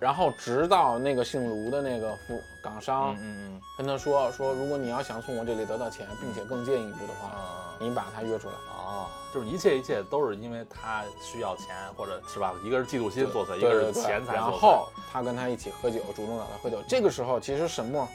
[0.00, 8.54] 然后直到那个姓卢的那个富港商嗯嗯跟他说说，如果你要想从我这里得到钱，并且更进一步的嗯话，啊你把他约出来。
[8.54, 12.52] 啊哦，就是一切一切都是因为他需要钱，或者是吧？
[12.64, 14.34] 一个是嫉妒心作祟，一个是钱财。
[14.34, 16.82] 然后他跟他一起喝酒，主动找他喝酒。
[16.88, 18.08] 这个时候，其实沈墨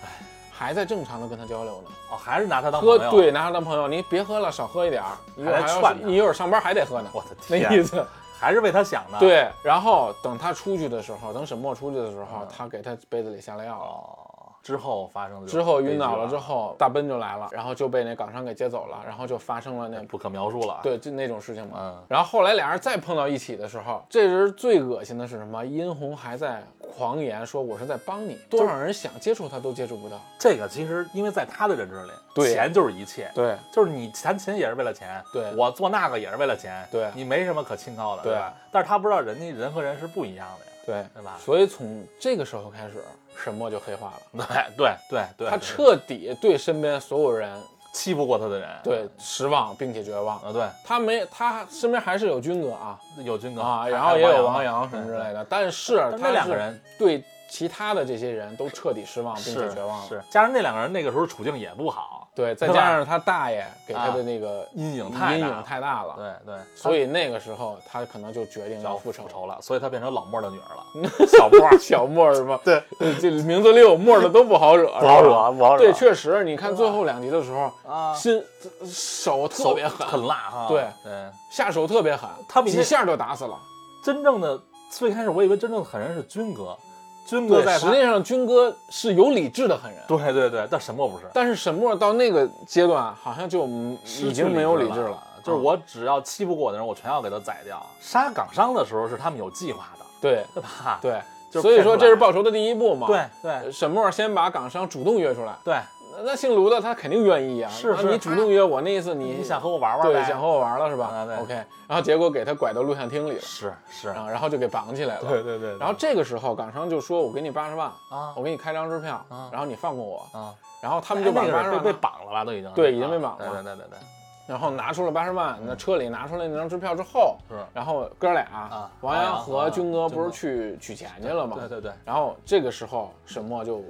[0.52, 1.90] 还在正常的跟他交流呢。
[2.12, 3.00] 哦，还是拿他当朋友。
[3.00, 5.12] 喝对，拿他当朋友，你别喝了，少喝一点儿。
[5.36, 8.06] 你还劝你一会儿上班还得喝呢，我的天那天，意思。
[8.46, 13.86] 还是为他想的。，对，然后等他出去的时候，等沈墨出去的时候嗯，他给他杯子里下了药了。
[13.86, 14.20] 哦，
[14.62, 21.78] 之后发生的之后晕倒了之后，后，大奔就来了，然后就被那港商给接走了，然后就发生了那不可描述了。，对就那种事情嘛。
[21.80, 25.66] 嗯，然后后来俩人再碰到一起的时候，这人最恶心的是什么？
[25.66, 26.64] 殷红还在
[26.98, 30.20] 狂言说我是在帮你，多少人想接触他都接触不到。
[30.40, 33.30] 这个其实因为在他的认知里，对钱就是一切。
[33.36, 38.54] 对就是你弹琴也是为了钱，对我做那个也是为了钱，对你没什么可清高的，对吧？
[38.72, 41.38] 但是他不知道人家人和人是不一样的呀，对对吧？
[41.44, 43.04] 所以从这个时候开始，
[43.44, 47.62] 沈墨就黑化了， 对对对对，他对彻底对身边所有人
[47.96, 50.36] 欺负过他的人，对失望并且绝望。
[50.40, 60.08] 啊，对，他没，他身边还是有军哥啊有军哥啊，然后也有王还阳什么之类的，但是他是两个人对其他的这些人都彻底失望并且绝望了。
[60.08, 65.34] 是，加上那两个人那个时候处境也不好，对，再加上 他大爷给他的那个阴影太大。
[65.34, 69.28] 阴影太大了，对对，所以那个时候他可能就决定要要复仇。
[69.28, 72.60] 仇了，所以他变成老莫的女儿了， 小莫小沫儿是吧？
[72.64, 72.82] 对，
[73.20, 75.80] 这名字里有沫儿的都不好惹，不好惹不好惹。
[75.80, 78.42] 对，确实，你看最后两集的时候，啊，心
[78.86, 80.86] 手特别狠，很辣哈，对。
[81.04, 81.12] 对，
[81.50, 83.58] 下手特别狠，他比那几下就打死了。
[84.04, 84.60] 真正的
[84.92, 86.78] 最开始我以为真正的狠人是军哥，
[87.26, 97.84] 军哥对，在实际上军哥是有理智的狠人，对对对，但沈墨不是，但是沈墨到那个阶段好像就嗯已经没有理智了，就是啊我只要欺负过我的人，我全要给他宰掉。
[98.00, 101.00] 杀港商的时候是他们有计划的，对对吧？
[101.02, 101.20] 对，
[101.50, 103.08] 就所以说这是报仇的第一步嘛。
[103.08, 105.76] 对对沈墨先把港商主动约出来，对，
[106.18, 107.70] 那那姓卢的他肯定愿意啊。
[107.70, 110.14] 是是那你主动约我，那意思你你想和我玩玩呗？
[110.14, 111.54] 对想和我玩了是吧啊对？OK，
[111.88, 115.30] 然后结果给他拐到录像厅里了，是是，然后然后就给绑起来了。
[115.30, 120.38] 对对对，然后这个时候港商就说：“我给你八十万，啊我给你开张支票啊，然后你放过我。
[120.38, 122.46] 啊，”然后他们就把八十万被，绑了吧？
[122.46, 124.00] 都已经对已经被绑了对对对对对，
[124.48, 131.58] 然后拿出了八十万，那车里拿出来那张支票之后，是，然后哥俩啊王阳和和军哥不是去取钱去了吗？
[131.60, 133.82] 对对对然后这个时候沈墨就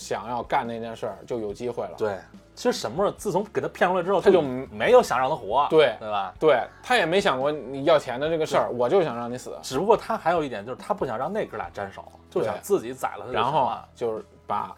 [0.00, 1.92] 想要干那件事儿，就有机会了。
[1.98, 2.16] 对。
[2.52, 6.34] 其实沈墨自从给他骗出来之后，他就没有想让他活，对对吧？
[6.38, 14.76] 对他也没想过你要钱的这个事儿，我就想让你死，只不过他还有一点就是他不想让那哥俩沾手，就想自己宰了他然后就是把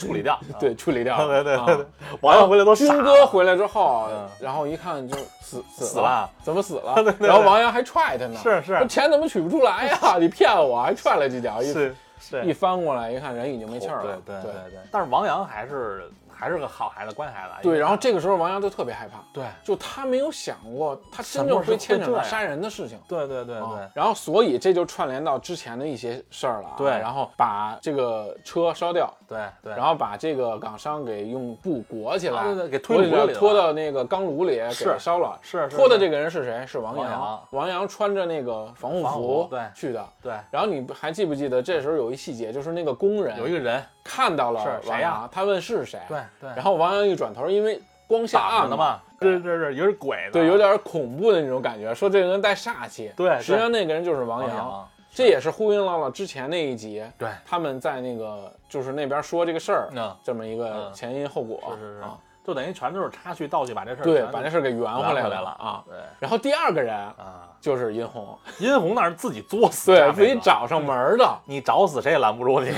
[0.00, 0.36] 处理掉。
[0.58, 1.24] 对处理掉。
[1.28, 1.86] 对对啊对对，
[2.22, 7.28] 王阳回来都傻军哥回来之后嗯，然后一看就死死死了，怎么死了 对对？
[7.28, 10.16] 然后王阳还踹他呢，是是钱怎么取不出来呀？
[10.18, 14.16] 你骗我，还踹了几脚，一是是一翻过来一看，人已经没气儿了。
[14.24, 16.08] 对对对对，但是王阳还是
[16.42, 17.52] 还是个好孩子，乖孩子。
[17.62, 22.98] 对，然后这个时候王阳就特别害怕，对就他没有想过他真正会牵扯到杀人的事情。
[23.06, 26.74] 对对对啊对，然后所以这就串联到之前的一些事儿了啊。
[26.76, 35.38] 对然后把这个车烧掉，对对，然后把这个港商给用布裹起来，啊对对给推裹起来炉子里了拖到那个钢炉里给是烧了。
[35.42, 36.66] 是是是拖的这个人是谁？
[36.66, 37.82] 是王阳王阳。
[37.92, 40.02] 穿着那个防护服对去的。
[40.22, 46.00] 对，然后你还记不记得这时候有一细节，就是那个工人有一个人，看到了王阳，他问是谁。
[46.08, 53.12] 对对，然后王阳一转头，因为光线挡暗了嘛，对对对，有点鬼的，对，有点恐怖的那种感觉，说这个人带煞气。
[53.16, 54.68] 对对实际上那个人就是王阳。
[54.68, 65.84] 王，这也是呼应到了之前那一集，对，他们在那个就是那边说这个事儿，嗯，这么一个嗯前因后果，是是是啊，就等于全都是插叙倒叙，把这事儿对，把这事儿给圆圆回来了啊。
[65.86, 71.38] 对然后第二个人啊，就是殷红，殷红那是自己作死，对自己，找上门的。
[71.44, 72.72] 你找死谁也拦不住你，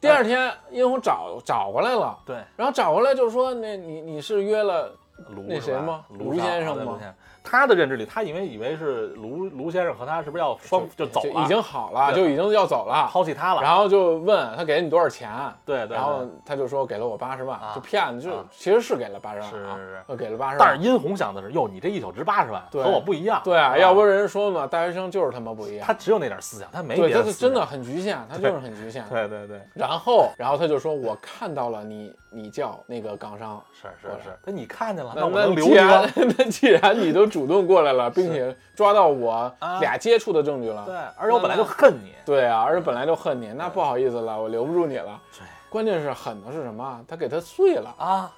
[0.00, 4.92] 第二天殷红找找回来了，对，然后找回来就说，那你你是约了
[5.28, 6.04] 卢那谁吗？
[6.18, 6.98] 卢卢先生吗
[7.42, 13.08] 他的认知里，他以为以为是卢卢先生和他是不是要双就走了，已经好了，就已经要走了。
[13.10, 15.30] 抛弃他了，然后就问他给了你多少钱，
[15.64, 18.44] 对对，然后他就说给了我八十万啊，就骗子，就啊。
[18.50, 20.66] 其实是给了八十万啊是是是，呃给了八十万。
[20.66, 22.82] 但是殷红想的是，哟，你这一宿值八十万，对。
[22.82, 25.86] 和我不一样，对啊，要不人说嘛，大学生就是他妈不一样。
[25.86, 29.04] 他只有那点思想，他没对，别的他是真的，很局限，他就是很局限。
[29.08, 33.62] 对对对，然后，然后他就说：“我看到了你，你叫那个港商。
[33.72, 36.10] 是是是，那你看见了，那我能留既然吗？
[36.36, 39.80] 那既然你都主动过来了，并且抓到我啊。
[39.80, 45.20] 俩接触的证据了，对，而且我本来就恨你，对啊，而且本来就恨你，那不好意思了，我留不住你了。
[45.38, 45.46] 对。
[45.70, 47.00] 关键是狠的是什么？
[47.06, 47.94] 他给他碎了。
[47.96, 48.32] 啊，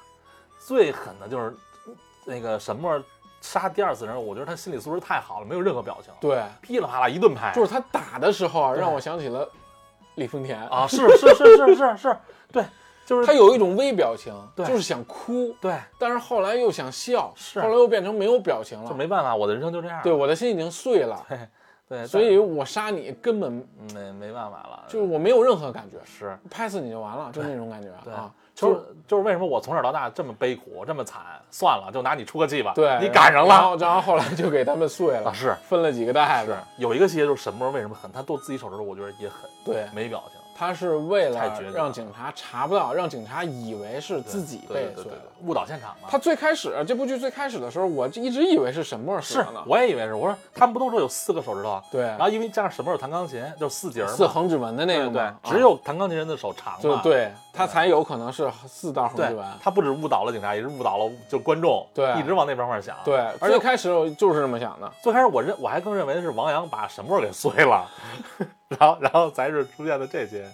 [0.58, 1.54] 最狠的就是
[2.26, 3.02] 那个沈墨
[3.40, 9.48] 杀第二次人，我觉得他心理素质太好了，没有任何表情，对，噼里啪啦一顿拍，就是他打的时候啊，让我想起了
[10.16, 10.60] 李丰田。
[10.68, 12.16] 啊，是是是是是是，
[12.52, 12.62] 对，
[13.04, 18.88] 就是他有一种微表情，对就是想哭，对，但是后来又想笑，是后来又变成没有表情了。
[18.88, 20.00] 就没办法，我的人生就这样。
[20.02, 21.26] 对，我的心已经碎了，
[21.88, 23.52] 对，所以我杀你根本
[23.92, 28.32] 没没办法了，就是我没有任何感觉，是拍死你就完了，就那种感觉对啊。
[28.54, 32.72] 就是就是为什么我从小到大这么悲苦，这么惨，算了，就拿你出个气吧。
[32.74, 33.54] 对，你赶上了。
[33.54, 36.82] 然后然后后来就给他们碎了， 啊是分了几个袋子是。
[36.82, 40.38] 有一个细节就是沈墨为什么狠，他剁自己手指头，我觉得也狠，对，没表情。
[40.62, 45.18] 他是为了让警察查不到，让警察以为是自己被碎了。
[45.44, 46.08] 误导现场嘛。
[46.08, 50.14] 他最开始这部剧最开始的时候，我就一直以为是沈墨死是呢。，我也以为是。
[50.14, 51.82] 我说他们不都说有四个手指头？
[51.90, 54.06] 对然后因为加上沈墨有弹钢琴，就四节。
[54.06, 59.44] 四横指纹的那个对只有弹钢琴人的手长对他才有可能是四道横指纹。
[59.60, 61.84] 他不止误导了警察，也是误导了就观众。
[61.92, 62.96] 对一直往那方面想。
[63.04, 64.88] 对，而且最开始我就是这么想的。
[65.02, 67.84] 最开始我认我还更认为是王阳把沈墨给碎了，
[68.78, 70.50] 然后然后才是出现的这些。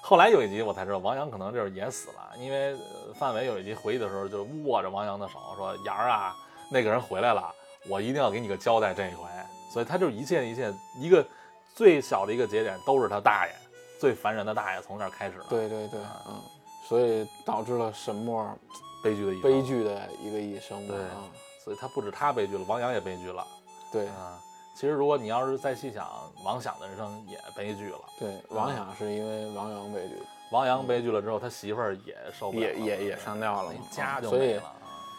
[0.00, 6.36] 后来有一集我才知道，王阳可能就是也死了，因为呃范伟有一集回忆的时候，就握着王阳的手说：“阳儿啊，
[6.70, 7.50] 那个人回来了，
[7.88, 9.24] 我一定要给你个交代这一回。”
[9.72, 11.26] 所以他就一切一切一个
[11.74, 13.52] 最小的一个节点都是他大爷
[13.98, 16.40] 最烦人的大爷从那儿开始的，对对对，嗯，
[16.86, 18.56] 所以导致了沈墨
[19.02, 19.62] 悲剧的一生悲。
[19.62, 20.86] 剧的一个一生。
[20.86, 21.24] 对啊，
[21.64, 23.44] 所以他不止他悲剧了，王阳也悲剧了
[23.90, 24.38] 对啊。
[24.74, 26.06] 其实如果你要是再细想，
[26.44, 28.00] 王响的人生也悲剧了。
[28.18, 34.72] 对，王响是因为王阳悲剧，王阳悲剧了之后，他媳妇儿也受不了了，也也也上吊了家就所以没了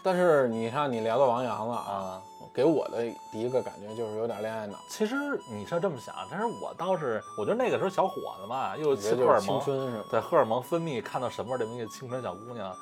[0.03, 2.21] 但是你看，你聊到王阳了啊。
[2.53, 3.03] 给我的
[3.33, 5.15] 第一个感觉就是有点恋爱脑，其实
[5.51, 10.03] 你是这么想，但是我倒是，我觉得那个时候小伙子嘛，又是青荷尔蒙，春是吗？
[10.09, 12.73] 对荷尔蒙分泌，看到什么这么一个青春小姑娘，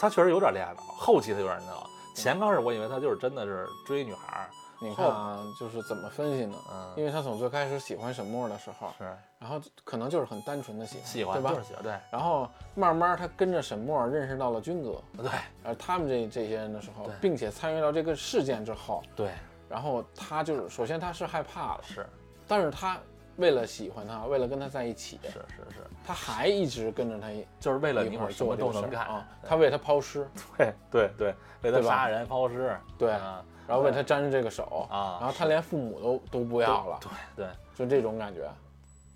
[0.00, 1.86] 她确实有点恋爱脑，后期她有点恋爱脑。
[2.12, 4.50] 前刚开始我以为她就是真的是追女孩儿，
[4.82, 6.56] 你看啊，就是怎么分析呢？
[6.72, 9.04] 嗯，因为他从最开始喜欢沈墨的时候，是。
[9.38, 11.56] 然后可能就是很单纯的喜欢，喜欢对吧就？
[11.60, 11.94] 是喜欢，对。
[12.10, 15.30] 然后慢慢他跟着沈墨认识到了军哥，对。
[15.62, 19.30] 而他们这这些人的时候，并且参与到这个事件之后，对。
[19.68, 22.06] 然后他就是首先他是害怕了，是。
[22.48, 22.98] 但是他
[23.36, 27.28] 为了喜欢他，为了跟他在一起，是是是，他还一直跟着他
[27.60, 29.28] 就是为了你，一块儿我什么做都能干啊。
[29.42, 30.26] 他为他抛尸，
[30.56, 37.48] 对对对，为他杀人抛尸，对啊然后为他沾这个手，啊然后他连父母都都不要了，对对。
[37.76, 38.50] 就这种感觉。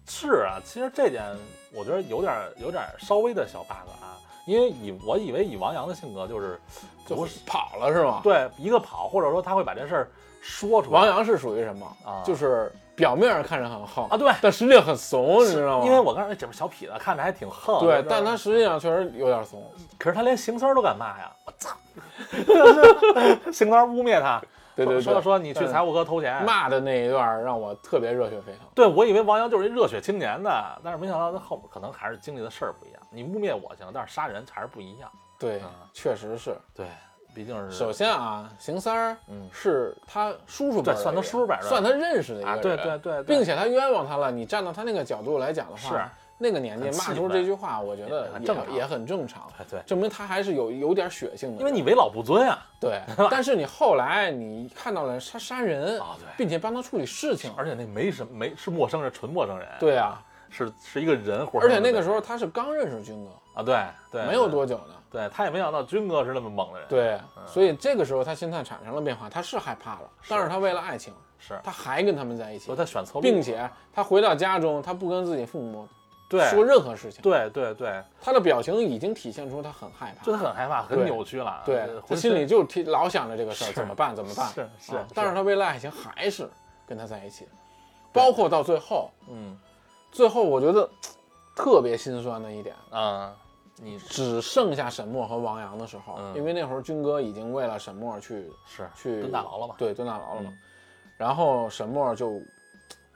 [0.07, 1.25] 是啊，其实这点
[1.73, 6.61] 我觉得有点有点稍微的小 bug 啊，因为以我以为以王阳的性格就是
[7.05, 8.21] 就是跑了是吗？
[8.23, 11.01] 对一个跑，或者说他会把这事儿说出来。
[11.01, 11.97] 王阳是属于什么？
[12.05, 15.87] 啊就是表面上看着很横啊，对，但实际上很怂，你知道吗？
[15.87, 19.63] 因为我刚才这边小痞子看着还挺横，对但他实际上确实有点怂。
[19.99, 21.77] 可是他连邢三儿都敢骂呀，我操！
[23.53, 24.41] 邢三儿污蔑他，
[24.77, 28.61] 对对对，说说你去财务科偷钱，骂的那一段让我特别热血沸腾。
[28.75, 33.01] 对我以为王阳就是一热血青年的，但是没想到他后边可能还是经历的事儿不一样。
[33.11, 35.11] 你污蔑我行，但是杀人还是不一样。
[35.39, 36.57] 对嗯，确实是。
[36.75, 36.87] 对，
[37.35, 44.31] 毕竟是首先啊，邢三儿嗯是他叔叔辈儿对算他叔叔辈儿算他认识的一个啊，人，对对对，对并且他冤枉他了。
[44.31, 46.05] 你站到他那个角度来讲的话，是
[46.39, 51.59] 那个年纪骂出这句话，我觉得也也很正常也很正常，对对，证明他还是有有点血性的。
[51.59, 64.95] 因为你为老不尊啊对，但是你后来你看到了他杀人，啊，对，并且帮他处理事情，而且那没什么没是陌生人，纯陌生人，，对啊，是是一个人活而且那个时候他是刚认识军哥，啊，对对，没有多久呢。
[65.11, 67.47] 对他也没想到军哥是那么猛的人，，对，嗯。
[67.47, 75.87] 所以这个时候他心态产生了变化，他是害怕了，但是他为了爱情，是，他还跟他们在一起他选错路，并且他回到家中，他不跟自己父母
[76.29, 86.51] 对说任何事情，对对对，他的表情已经体现出他很害怕就，他很害怕，很扭曲了，对呃他心里就提老想着这个事儿怎么办怎么办，是是啊，但是他为了爱情还是
[86.89, 87.47] 跟他在一起，
[88.13, 89.57] 包括到最后，嗯。
[90.11, 90.89] 最后我觉得
[91.57, 93.35] 特别心酸的一点，啊，
[93.77, 100.51] 你只剩下沈墨和王阳的时候，嗯因为那会儿军哥已经为了沈墨去是去蹲大牢了嘛，对，蹲大牢了嘛。
[100.51, 100.59] 嗯
[101.17, 102.43] 然后沈墨就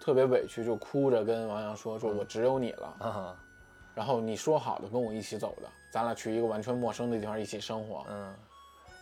[0.00, 3.36] 特别委屈，就哭着跟王阳说：“说我只有你了，嗯
[3.92, 8.04] 然后你说好的跟我一起走的，咱俩去一个完全陌生的地方一起生活。
[8.08, 8.32] 嗯，”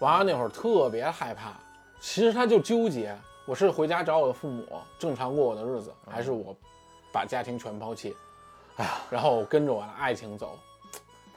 [0.01, 1.53] 王阳那会儿特别害怕，
[2.01, 4.65] 其实他就纠结：我是回家找我的父母
[4.99, 6.57] 正常过我的日子，还是我
[7.13, 8.17] 把家庭全抛弃？
[8.77, 10.59] 哎呀，然后跟着我的爱情走。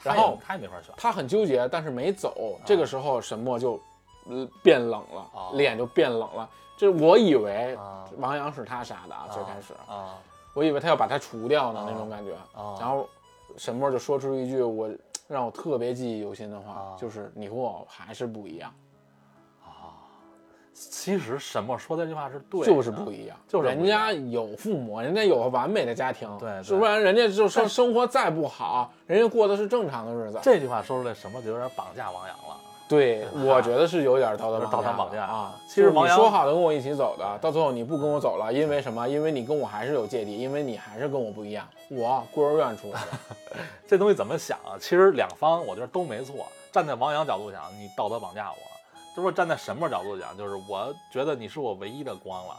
[0.02, 2.58] 然后他也没法选，他很纠结，但是没走。
[2.64, 3.80] 这个时候沈墨就
[4.28, 6.48] 呃变冷了，哦脸就变冷了。
[6.76, 10.16] 这我以为啊王阳是他杀的啊，最开始啊
[10.54, 12.34] 我以为他要把他除掉呢啊那种感觉。
[12.58, 13.06] 啊，然后
[13.56, 14.90] 沈墨就说出一句我
[15.28, 18.72] 让我特别记忆犹新的话啊，就是你和我还是不一样。
[20.88, 30.38] 其实什么说这句话是对的，就是不一样，就是人家有父母，人家有完美的家庭，对对是不然人家就说生活再不好，人家过的是正常的日子。
[30.42, 32.56] 这句话说出来，什么就有点绑架王阳了。
[32.88, 35.54] 对， 我觉得是有点道德道德绑架啊。
[35.68, 39.06] 其实你说好的跟我一起走的，到最后你不跟我走了，因为什么？
[39.06, 41.68] 因为你跟我还是有芥蒂，因为你还是跟我不一样。
[41.88, 44.74] 我孤儿院出来的， 这东西怎么想啊？
[44.80, 46.46] 其实两方我觉得都没错。
[46.72, 48.56] 站在王阳角度想，你道德绑架我；
[49.14, 52.56] 这不是站在什么角度讲，就是我觉得你是我唯一的光了。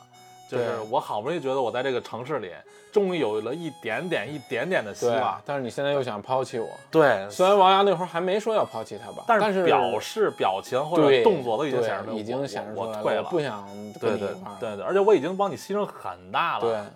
[0.49, 2.51] 就是我好不容易觉得我在这个城市里，
[2.91, 5.41] 终于有了一点点、一点点的希望。。
[5.45, 13.65] 但是你现在又想抛弃我，对，虽然王阳那会儿还没说要抛弃他吧，但但是表示、表情或者动作都已经对显示出已经我显示出来我我退了不想
[13.97, 14.43] 对对跟你。
[14.59, 16.65] 对对，而且我已经帮你牺牲很大了。
[16.65, 16.91] 对嗯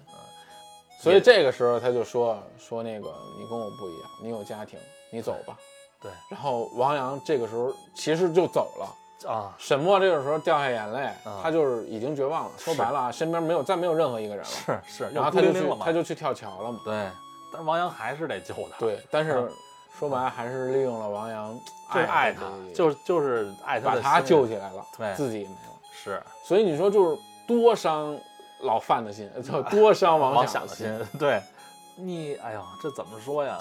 [1.00, 3.08] 所以这个时候他就说说那个
[3.40, 4.78] 你跟我不一样，你有家庭，
[5.12, 5.58] 你走吧。
[6.02, 8.96] 对然后王阳这个时候其实就走了，
[9.26, 12.52] 啊，沈墨这个时候掉下眼泪，啊他就是已经绝望了。
[12.58, 14.50] 说白了啊，身边没有再没有任何一个人了。
[14.50, 15.64] 是是，然后他就去。
[15.80, 16.80] 他就去跳桥了嘛。
[16.84, 17.10] 对，
[17.52, 18.78] 但是王阳还是得救他。
[18.78, 19.52] 对，但是嗯
[19.98, 21.58] 说白了还是利用了王阳
[21.94, 22.42] 就是爱他
[22.74, 25.80] 就是就是爱他把他救起来了，对自己没了。
[25.94, 28.16] 是所以你说就是多伤
[28.60, 30.88] 老范的心， 就多伤王王的想的心。
[31.18, 31.42] 对，
[31.96, 33.58] 你哎呦，这怎么说呀？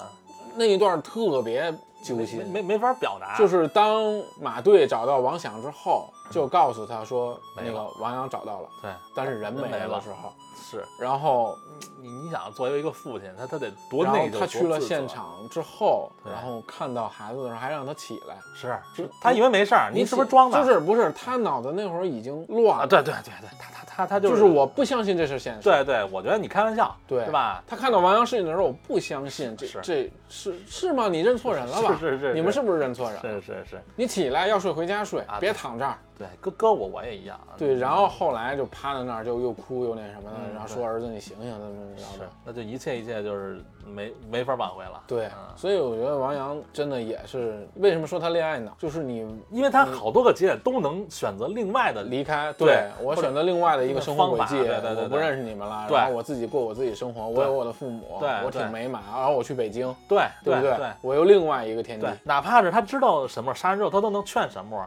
[0.57, 1.73] 那一段特别
[2.05, 3.35] 揪没心，没没法表达。
[3.37, 10.31] 就是当马队找到王响之后，就告诉他说那个王阳找到了，对，但是人没没了了的时候，
[10.71, 11.57] 是然后
[12.01, 14.39] 你你想作为一个父亲，他他得多然后内疚。
[14.39, 20.57] 他去了现场之后，然后看到孩子的时候还让他起来，是就是他以为没事儿，你是不是装的？
[20.59, 27.63] 就是不是他脑子那会儿已经乱啊，了，对对对对，他他他他就是是我不相信这是现实，对对，我觉得你开玩笑，对对吧？
[27.67, 31.07] 他看到王阳事情的时候，我不相信这是这是是吗？
[31.07, 31.95] 你认错人了吧？
[31.99, 33.19] 是是是你们是不是认错人？
[33.21, 35.97] 是是是，你起来要睡回家睡啊，别躺这儿。
[36.17, 37.39] 对，搁搁我我也一样。
[37.57, 45.01] 对，然后后来就趴在那儿，就又哭又那什么的，嗯然后说儿子你醒醒，怎么怎么是着的。，那就一切一切就是没没法挽回了。
[45.07, 64.83] 对嗯，所以我觉得王阳真的也是为什么说他恋爱脑，就是你因为他好多个节点都能选择另外的离开，对对我选择另外的一个生活轨迹，对对对对我不认识你们了，然后我自己过我自己生活，我有我的父母，对我挺美满，然后我去北京，对对不对我又另外一个天地，，哪怕是他知道什么杀人之后，他都能劝沈墨，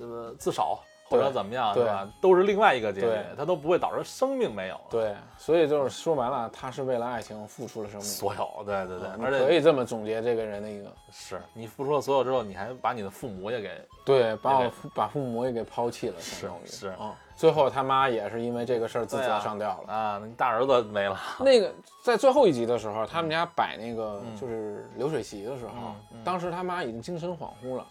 [0.00, 0.78] 呃，自首
[1.08, 1.84] 或者怎么样，对。
[1.84, 2.06] 吧？
[2.20, 4.80] 都是另外一个结局对，他都不会导致生命没有了。
[4.90, 13.70] 对，所以就是说白了，他是为了爱情付出了生命，所有，对对对而且可以这么总结这个人的一个，是你付出了所有之后，你还把你的父母也给
[14.04, 16.66] 对，把我把父母也给抛弃了，相当于。
[16.66, 16.88] 是。
[16.88, 17.16] 啊。
[17.34, 19.38] 最后他妈也是因为这个事儿自对啊。
[19.38, 19.94] 责上吊了。
[19.94, 21.72] 啊，你大儿子没了，那个
[22.02, 24.36] 在最后一集的时候，他们家摆那个嗯。
[24.36, 27.86] 就是流水席的时候，当时他妈已经精神恍惚了，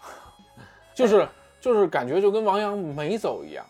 [0.94, 1.26] 就是
[1.60, 3.64] 就是感觉就跟王阳没走一样，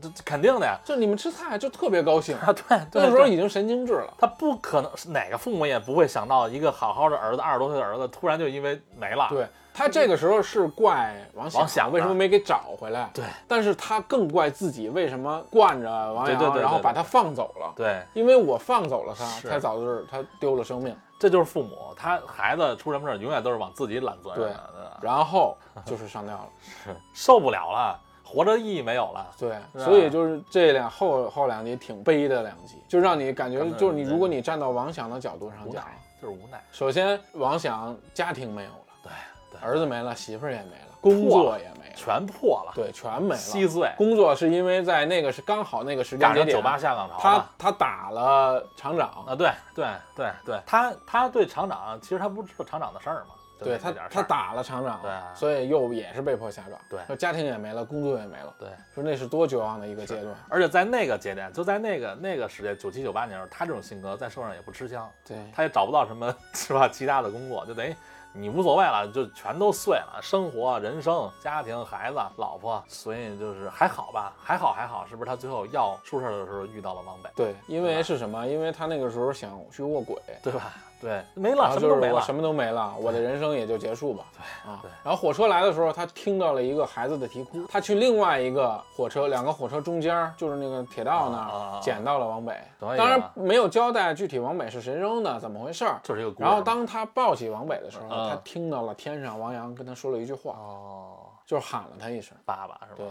[0.00, 0.78] 这这肯定的呀。
[0.84, 4.14] 就你们吃菜就特别高兴， 啊，对对，那时候已经神经质了。
[4.18, 9.28] 他不可能，哪个父母也不会想到一个好好的儿子，二十多岁的儿子突然就因为没了。
[9.30, 17.72] 对他这个时候是怪王王想为什么没给找回来，对但是他更怪自己为什么惯着王阳，然后把他放走了。
[17.74, 20.96] 对，因为我放走了他，是才导致他丢了生命。
[21.18, 24.88] 这就是父母，他孩子出什么事儿，永远都是往自己揽责任，对？
[25.00, 26.48] 然后就是上吊了。
[26.84, 29.26] 是受不了了，活着意义没有了。
[29.38, 35.84] 对，所以就是这两后后两集挺悲的两集，就让你感觉就是你，如果你站到王想的角度上讲，
[36.20, 36.62] 就是无奈。
[36.72, 39.12] 首先王想家庭没有了，对
[39.52, 43.36] 对，儿子没了，媳妇儿也没了，工作也没了，全破了，对，全没了。
[43.36, 47.46] 稀碎，工作是因为在那个是刚好那个时间节点，九八下岗潮他。
[47.56, 55.10] 他打了厂长，啊，对对对对，他他对厂长，其实他不知道厂长的事儿嘛，对他他打了厂长，对。
[55.10, 57.00] 啊所以又也是被迫下岗，对。
[57.06, 60.34] 说家庭也没了，工作也没了，对，说那是多绝望的一个阶段。
[60.48, 67.94] 而且在那个节点，就在那个那个时间，九七九八年的时候，他这种性格在社会上也不吃香，对，他也找不到什么 是吧其他的工作，就等于
[68.36, 78.44] 你无所谓了，就全都碎了，生活、人生、家庭、孩子、老婆，所以就是还好吧，还好还好，是不是他最后要出事儿的时候遇到了王北，对，因为是什么？
[78.48, 80.74] 因为他那个时候想去卧轨，对吧？
[81.04, 84.24] 对，没了，什么都没了，我什么都没了，我的人生也就结束吧。
[84.32, 92.56] 对啊对，然后火车来的时候，他听到了一个孩子的啼哭，他去另外一个火车，两个火车中间，就是那个铁道那儿捡到了王北。
[92.80, 96.00] 当然啊没有交代具体王北是谁扔的，怎么回事儿。
[96.02, 96.42] 就是一个故事。
[96.42, 102.96] 然后当他抱起王北的时候，嗯他听到了天上王阳跟他说了一句话，哦，就是喊了他一声，爸爸是吧？
[102.96, 103.06] 对。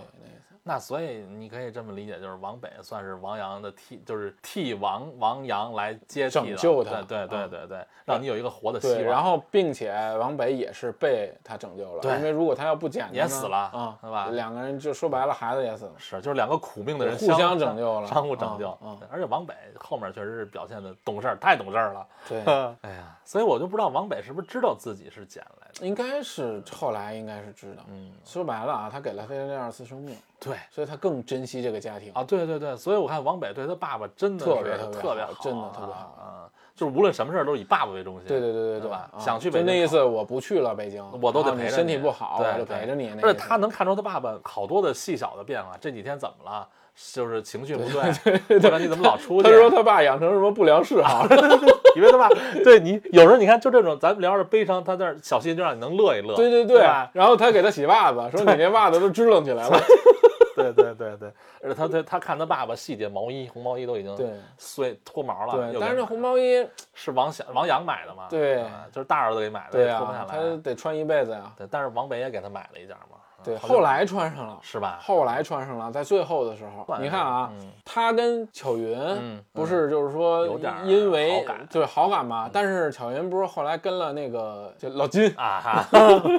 [0.66, 9.12] 那所以你可以这么理解，就是王北算是王阳的替，就是替王王阳来接替的拯救他对对对啊对对，让你有一个活的希对，望。
[9.12, 15.92] 然后并且王北也是被他拯救了，对因为如果他要不捡也死了啊，对吧两个人就说白了，孩子也死了。
[15.98, 18.78] 是，就是两个苦命的人互相拯救了相互拯救。
[18.82, 22.08] 嗯而且王北后面确实是表现的懂事儿，太懂事儿了。
[22.30, 22.42] 对，
[22.82, 25.86] 哎呀，所以我就不知道王北是不是知道自己是捡来的。
[25.86, 27.84] 应该是后来应该是知道。
[27.90, 32.12] 嗯，说白了啊，他给了他第二次生命，对所以他更珍惜这个家庭。
[32.14, 38.28] 啊，对对对，所以我看王北对他爸爸真的特别特别特别好真的啊特别好啊，就是无论什么事儿都是以爸爸为中心。
[38.28, 43.12] 对对对对对对吧啊想去北京就那意思，我不去了北京，我都得陪着你身体不好，我就陪着你。
[43.16, 46.68] 那而且他能看出他爸爸好多的细小的变化，这几天怎么了？
[47.12, 49.50] 就是情绪不对，或者你怎么老出去？
[49.50, 51.26] 他说他爸养成什么不良嗜好，
[51.96, 52.30] 以为他爸
[52.64, 56.36] 对你有时候你看就这种，咱们聊着悲伤，他在那儿小心就让你能乐一乐。
[56.36, 56.82] 对对对，
[57.14, 59.76] 然后他给他洗袜子，说你那袜子都支棱起来了。
[60.56, 61.34] 对对对对，
[61.64, 64.16] 而且他他他看他爸爸细节，毛衣红毛衣都已经
[64.58, 65.72] 碎脱毛了。
[65.72, 68.28] 对，但是这红毛衣， 是王想王阳买的嘛？
[68.30, 70.36] 对啊就是大儿子给买的，对也脱不下啊，来。
[70.36, 71.52] 他得穿一辈子呀。
[71.58, 73.18] 对，但是王北也给他买了一件嘛。
[73.46, 74.58] 对，后来穿上了。
[74.62, 74.98] 是吧？
[75.02, 85.86] 后来穿上了，在最后的时候，你看啊，嗯他跟巧云嗯不是就是说有点因为对好感嘛，但是巧云不是后来跟了那个就老金，啊哈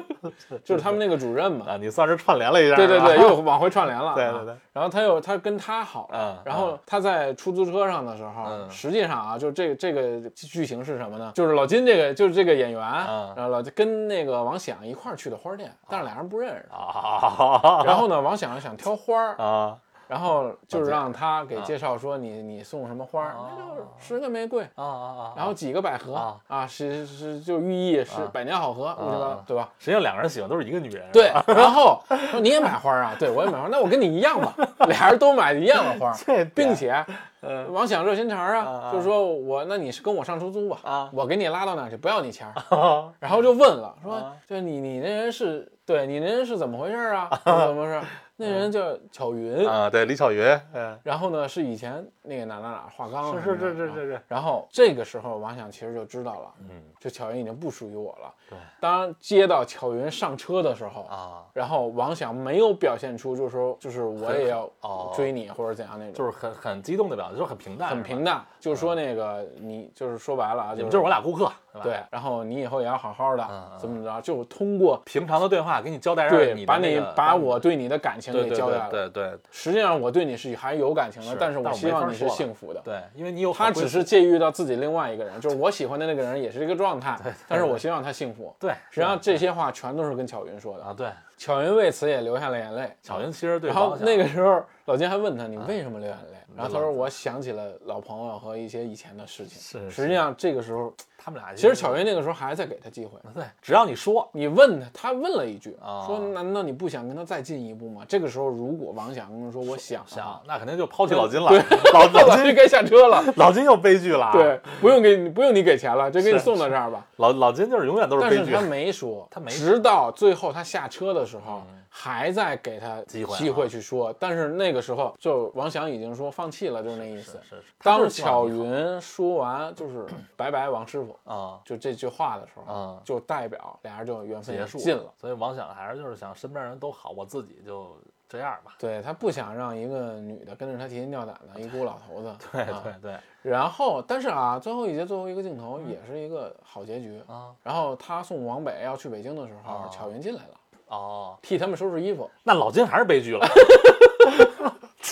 [0.64, 2.76] 就是他们那个主任嘛，啊，你算是串联了一下。
[2.76, 4.14] 对对对，又往回串联了啊。
[4.16, 8.70] 对对对然后他又他跟他好了嗯，然后他在出租车上的时候，嗯。
[8.70, 11.32] 实际上啊，就这个这个剧情是什么呢？
[11.34, 13.32] 就是老金这个就是这个演员，嗯。
[13.36, 16.68] 然后老金跟那个王响一块儿去的花店，但是俩人不认识。
[16.70, 19.76] 啊， 然后呢，王响想挑花儿，啊
[20.08, 24.62] 然后就是让他给啊介绍说你你送什么花儿，哦那就是十个玫瑰。
[24.74, 25.32] 啊啊啊！
[25.36, 29.44] 然后几个百合啊啊，是是就寓意是啊百年好合，对吧？
[29.46, 29.68] 对吧？
[29.78, 31.04] 实际上两个人喜欢都是一个女人。
[31.12, 33.14] 对，然后说你也买花啊？
[33.18, 34.54] 对，我也买花，那我跟你一样吧，
[34.88, 37.04] 俩人都买一样的花，这并且
[37.46, 42.76] 嗯王想热心肠啊就是说我那你是跟我上出租吧，啊我给你拉到哪儿去，不要你钱儿。
[42.76, 47.28] 啊然后就问了，说啊就你你那人是对你那人是怎么回事啊？
[47.44, 48.00] 怎么回事？
[48.44, 58.34] 那人叫巧云，啊，对，李巧云，嗯，然后呢是以前那个哪哪哪画钢是是是是是是，然后这个时候王想其实就知道了，嗯，就巧云已经不属于我了。
[58.50, 65.12] 对，当接到巧云上车的时候，啊，然后王想没有表现出就是说就是我也要哦。
[65.14, 68.24] 追你或者怎样那种，就是很很激动的表情，就是很平淡，很平。
[68.24, 71.52] 淡，就是说那个你就是说白了啊，就你们就是我俩顾客，
[71.82, 73.46] 对，，然后你以后也要好好的
[73.78, 78.88] 怎么怎么着，就通过平常的对话给你交代让你把你把我对你的感情给交代了。
[78.90, 82.80] 对对对实际上我对你是还有感情的，但是我希望你是幸福的。
[82.82, 88.56] 对，因为你有他只是介于到自己另外一个人，就是我喜欢的那个人也是这个状态，但是我希望他幸福。
[88.58, 91.08] 对，实际上这些话全都是跟巧云说的，啊，对，
[91.44, 92.90] 巧云为此也流下了眼泪。
[93.02, 100.90] 巧云其实对然后那个时候，老金还问他：“你为什么流眼泪？”然后他说：“我想起了老朋友和一些以前的事情。”是实际上这个时候，
[101.24, 103.18] 他们俩其实巧云那个时候还在给他机会。
[103.34, 111.58] 对，只要你说你问他，他问了一句，啊说：“难道你不想跟他再进一步吗？”这个时候，如果王想跟他说：“我想想，那肯定就抛弃老金了，对
[111.94, 113.24] 老老金 老金该下车了。
[113.36, 117.06] 老金又悲剧了，对，，不用给你，不用你给钱了，就给你送到这儿吧。
[117.16, 124.12] 老老金就是永远都是悲剧但是他，没说，他没直到最后他下车的时候，嗯还在给他机会啊机会去说。
[124.18, 127.40] 但是那个时候，就王翔已经说放弃了，就是那意思。
[127.44, 130.04] 是是，他当巧云说完就是
[130.36, 137.96] 拜拜王师傅，啊就这句话的时候，啊就代表俩人就缘分结束尽了。，所以王想还是就是想身边人都好，我自己就
[138.28, 138.74] 这样吧。
[138.78, 142.36] 对他不想让一个女的跟着他提心吊胆的一孤老头子。
[142.50, 147.22] 对啊对对然后，但是啊，最后一节最后一个镜头也是一个好结局。
[147.28, 150.54] 啊然后他送王北要去北京的时候，哦巧云进来了，
[150.88, 152.30] 哦，替他们收拾衣服。
[152.42, 153.46] 那老金还是悲剧了，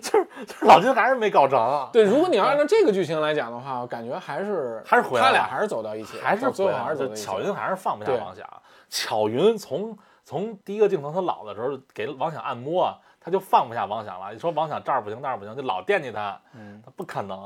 [0.00, 7.24] 就是就是老金还是没搞成啊，对，如果你要按照这个剧情来讲的话，我感觉还是还是回来他俩还是走到一起，还是最后还是走到一起。
[7.24, 8.46] 巧云还是放不下王想，
[8.88, 14.32] 巧云从从第一个镜头他老的时候给王想按摩啊，他就放不下王想了。
[14.32, 17.38] 你说王想这儿不行那儿不行，就老惦记他，嗯，他不可能。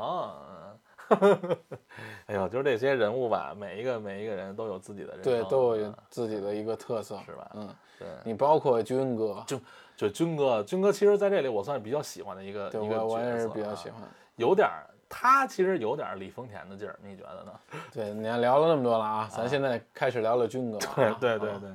[2.27, 7.51] 哎呦，就是这些人物吧，每一个每一个人都有自己的人对，都有嗯自己的一个特色，是吧？
[7.55, 9.61] 嗯，对，你包括军哥，就
[9.97, 14.03] 就军哥，军哥其实在这里我算是比较喜欢的一个对一个我我也是比较喜欢。
[14.37, 17.53] 有点儿他其实有点儿李丰田的劲儿，你觉得呢？
[17.93, 21.17] 对，你看聊了那么多了啊，咱现在开始聊聊军哥 啊。
[21.19, 21.71] 对对对啊对，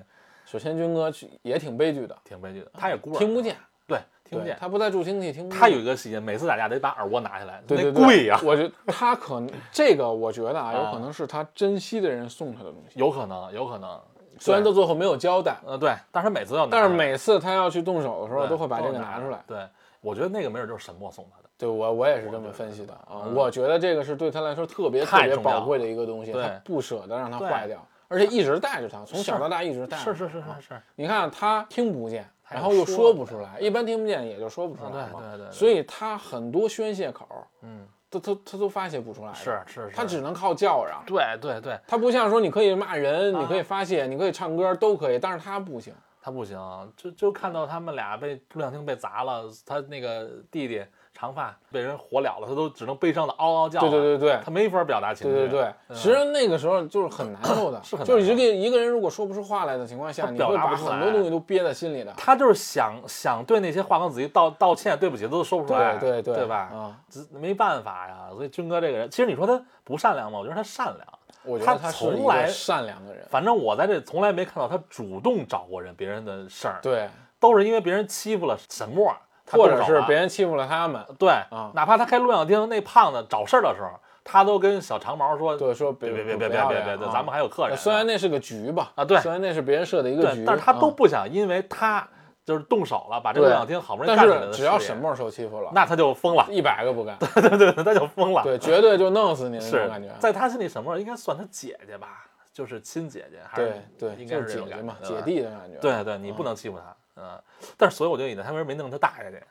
[0.46, 1.12] 首先军哥
[1.42, 2.72] 也挺悲剧的，挺悲剧的。
[2.76, 3.58] 他也孤儿，听不见，
[3.88, 4.00] 对，
[4.34, 4.58] 听不见。
[4.60, 5.60] 他不在助听器听不见。
[5.60, 13.00] 他有一个细节，每次打架得把耳蜗拿下来，对对对，那贵呀，我觉得他可能这个，我觉得啊，有啊可能是他珍惜的人送他的东西。
[13.00, 14.00] 有可能，有可能，
[14.40, 19.44] 虽然到最后没有交代，呃，对，但是他每次要拿，但是每次他要去动手的时候，都会把这个拿出来。
[19.48, 19.58] 对，
[20.02, 21.50] 我觉得那个没准就是沈墨送他的。
[21.56, 30.04] 对我我也是这么分析的啊，嗯我觉得这个是对他来说特别特别宝贵的一个东西，他不舍得让它坏掉，而且一直带着它，从小到大一直带着。
[30.04, 35.20] 是是是是是，你看他听不见，然后又说说不出来，一般听不见也就说不出来嘛。
[35.20, 37.28] 对对对，所以他很多宣泄口，
[37.62, 41.04] 嗯，都他他都发泄不出来，是是是，他只能靠叫嚷。
[41.06, 45.94] 对对对，他不像说你可以骂人，啊你可以发泄，你可以唱歌都可以，但是他不行。
[46.26, 46.58] 他不行，
[46.96, 50.82] 就就看到他们俩被录像厅被砸了，他那个弟弟
[51.24, 53.80] 长发被人火燎了，他都只能悲伤的嗷嗷叫。
[53.80, 55.34] 对对对对他没法表达情绪。
[55.34, 62.12] 对对对，嗯实那个时候就是很难受的， 是很就是一个一个人如果说不出话来的情况下，他你会把很多东西都憋在心里的。
[62.18, 66.70] 他就是想想对那些华庚子弟道道歉、对不起，都说不出来，对对对吧？
[66.74, 70.40] 啊，这没办法呀，所以军哥这个人，其实你说他不善良吗？
[70.40, 71.08] 我觉得他善良。
[71.46, 73.26] 我觉得他从来个善良的人。
[73.30, 79.16] 反正我在这从来没看到他主动找过人别人的事儿，对，都是因为别人欺负了沈墨，他
[79.54, 81.32] 或者是别人欺负了他们，对，
[81.74, 83.90] 哪怕他开录像厅，那胖子找事儿的时候，
[84.24, 87.78] 他都跟小长毛说，对，说别别别别别别别,咱们还有客人。
[87.78, 92.08] 虽然那是个局吧，啊，对，虽然那是别人设的一个局，但是他都不想因为他。
[92.46, 94.52] 就是动手了，把这个录像厅好不容易干起来的。
[94.52, 97.18] 只要沈梦受欺负了，那他就疯了，一百个不干。
[97.18, 98.44] 对对对，他就疯了。
[98.44, 100.10] 对，绝对就弄死你 那种感觉。
[100.20, 105.78] 在他心里，沈梦应该算他姐姐吧，就是亲姐姐，还是对对，应该是姐姐嘛，姐弟的感觉。
[105.80, 106.94] 对对，你不能欺负他。
[107.16, 107.42] 嗯。
[107.78, 109.42] 但是所以我就以为他为什么没弄他大爷去？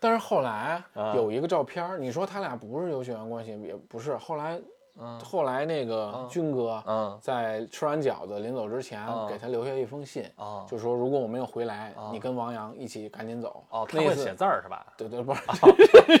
[0.00, 4.16] 但是后来啊有一个照片儿，你说他俩不是有血缘关系，也不是。
[4.16, 4.60] 后来
[5.00, 5.18] 嗯。
[5.20, 6.28] 后来那个嗯。
[6.28, 7.18] 军哥嗯。
[7.20, 9.26] 在吃完饺子临走之前嗯。
[9.28, 10.66] 给他留下一封信，哦。
[10.68, 13.64] 就说如果我没有回来哦，你跟王阳一起赶紧走。
[13.70, 14.86] 哦，他会写字儿是吧？
[14.96, 15.40] 对对，不是，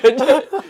[0.08, 0.26] 人家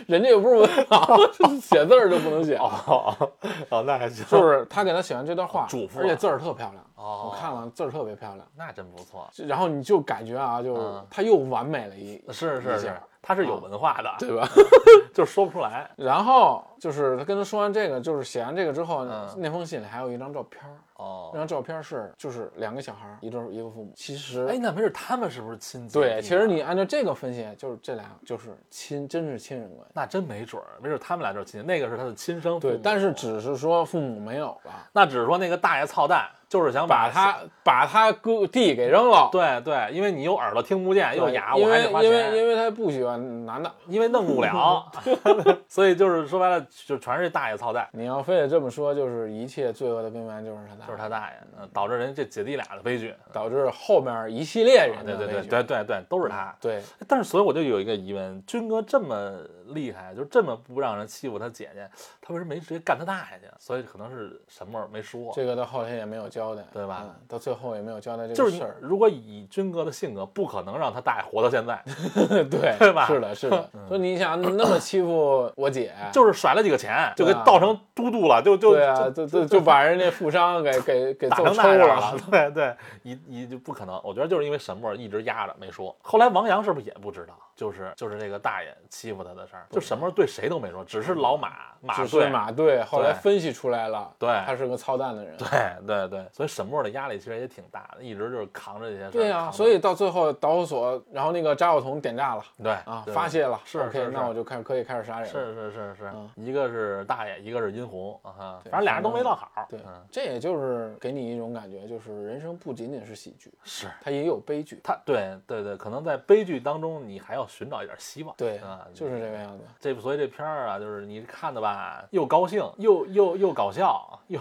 [0.07, 2.55] 人家又不是文盲， 写字儿就不能写。
[2.57, 3.31] 哦哦
[3.69, 4.25] 哦，那还行。
[4.25, 5.97] 就是他给他写完这段话，嘱咐。
[5.97, 7.29] 啊而且字儿特漂亮，哦。
[7.31, 8.47] 我看了字儿特别漂亮。
[8.55, 11.05] 那真不错，然后你就感觉啊，就嗯。
[11.09, 12.93] 他又完美了一是是是
[13.25, 14.45] 他是有文化的，对吧？
[15.13, 15.89] 就是说不出来。
[15.95, 20.61] 然后就是他跟他说完这个，就是写完这个之后，嗯那封信里还有一张照片
[20.95, 23.91] 儿，那哦，张照片是就是两个小孩儿，一对儿一个父母。
[23.95, 25.87] 其实哎，那没准他们是不是亲？
[25.89, 29.91] 对，其实你按照这个分析，就是这俩就是亲，真是亲人关系。
[29.93, 32.73] 那真没准儿，没准儿他们俩就是亲，那个是他的亲生父母。
[32.73, 39.29] 对，但是只是说父母没有了，那只是说那个大爷操蛋，就是想把他把他哥弟给扔了。
[39.31, 43.71] 对对，因为你又耳朵听不见，又哑，我还得花为因为，因为他不喜欢男的。
[43.87, 44.85] 因为弄不了，
[45.67, 53.13] 所以就是说白了，就全是大爷操蛋，你要非得这么说，就是一切罪恶的根源就是他大，就是他大爷，嗯导致人这姐弟俩的悲剧。
[53.31, 56.55] 导致后面一系列人对对对的悲剧对对对，都是他。
[56.61, 61.89] 对但是所以我就有一个疑问，军哥这么厉害，就这么不让人欺负他姐姐，
[62.21, 63.45] 他为什么没直接干他大爷去？
[63.57, 65.31] 所以可能是什么没说。
[65.33, 68.75] 这个到后来也没有交代，对吧嗯到最后也没有交代这就是个事儿。
[68.81, 71.81] 如果以军哥的性格，不可能让他大爷活到现在，
[72.49, 73.69] 对 对吧嗯是的，是的。
[73.87, 82.17] 说你想那么欺负我姐，就是甩了几个钱，就给倒成都督了，就就对啊，就就就把人家富商给给给打揍抽成那样了。。
[82.29, 83.99] 对对，一一就不可能。
[84.03, 85.95] 我觉得就是因为沈墨一直压着没说。
[86.01, 87.33] 后来王阳是不是也不知道？
[87.55, 91.51] 就是就是这个大爷欺负他的事儿，就沈墨对谁都没说，只是老马
[91.81, 92.27] 马队。
[92.29, 95.37] 马队，后来分析出来了，对他是个操蛋的人。
[95.37, 95.47] 对
[95.85, 99.11] 对对，所以沈墨的压力其实也挺大的，一直就是扛着这些事儿。
[99.11, 103.59] 对呀、所以到最后导火索，然后那个扎火筒点炸了对啊，发泄了。
[103.65, 105.29] 是 OK，那我就开可以开始杀人。
[105.29, 109.67] 是是是是嗯，一个是大爷，一个是殷红啊哈，反正俩人都没落好。
[109.69, 110.62] 对嗯，这也就是
[110.99, 114.79] 给你一种感觉，就是人生不仅仅是喜剧，是它也有悲剧。
[114.83, 118.35] 它对对对，可能在悲剧当中，你还要寻找一点希望。
[118.37, 119.63] 对啊，就是这个样子。
[119.79, 124.39] 这所以这片儿啊，就是你看的吧，又高兴，又又又搞笑，又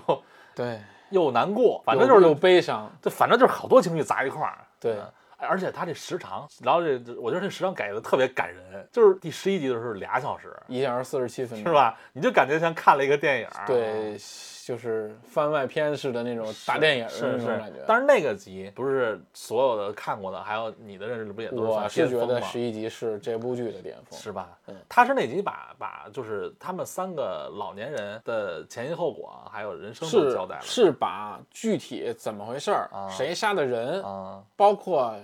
[0.54, 2.90] 对， 又难过，反正就是有有悲伤。
[3.00, 4.58] 这反正就是好多情绪砸一块儿。
[4.80, 4.96] 对
[5.44, 11.74] 而且他这时长，然后这这我觉得这时长改的特别感人，就是第十一集的时候俩小时，一小时四十七分钟，是？
[11.74, 11.98] 吧？
[12.12, 13.48] 你就感觉像看了一个电影。
[13.66, 14.16] 对，
[14.64, 24.18] 就是番外篇似的那种大电影的是是那种感觉。，但是那个集不是所有的看过的，还有你的认识不也都我算是觉得十一集是这部剧的巅峰。
[24.18, 24.56] 是吧？
[24.68, 30.62] 嗯他是那集把把就是他们三个老年人的前因后果，还有人生都交代了。
[30.62, 35.14] 是把具体怎么回事儿，啊谁杀的人，啊，包括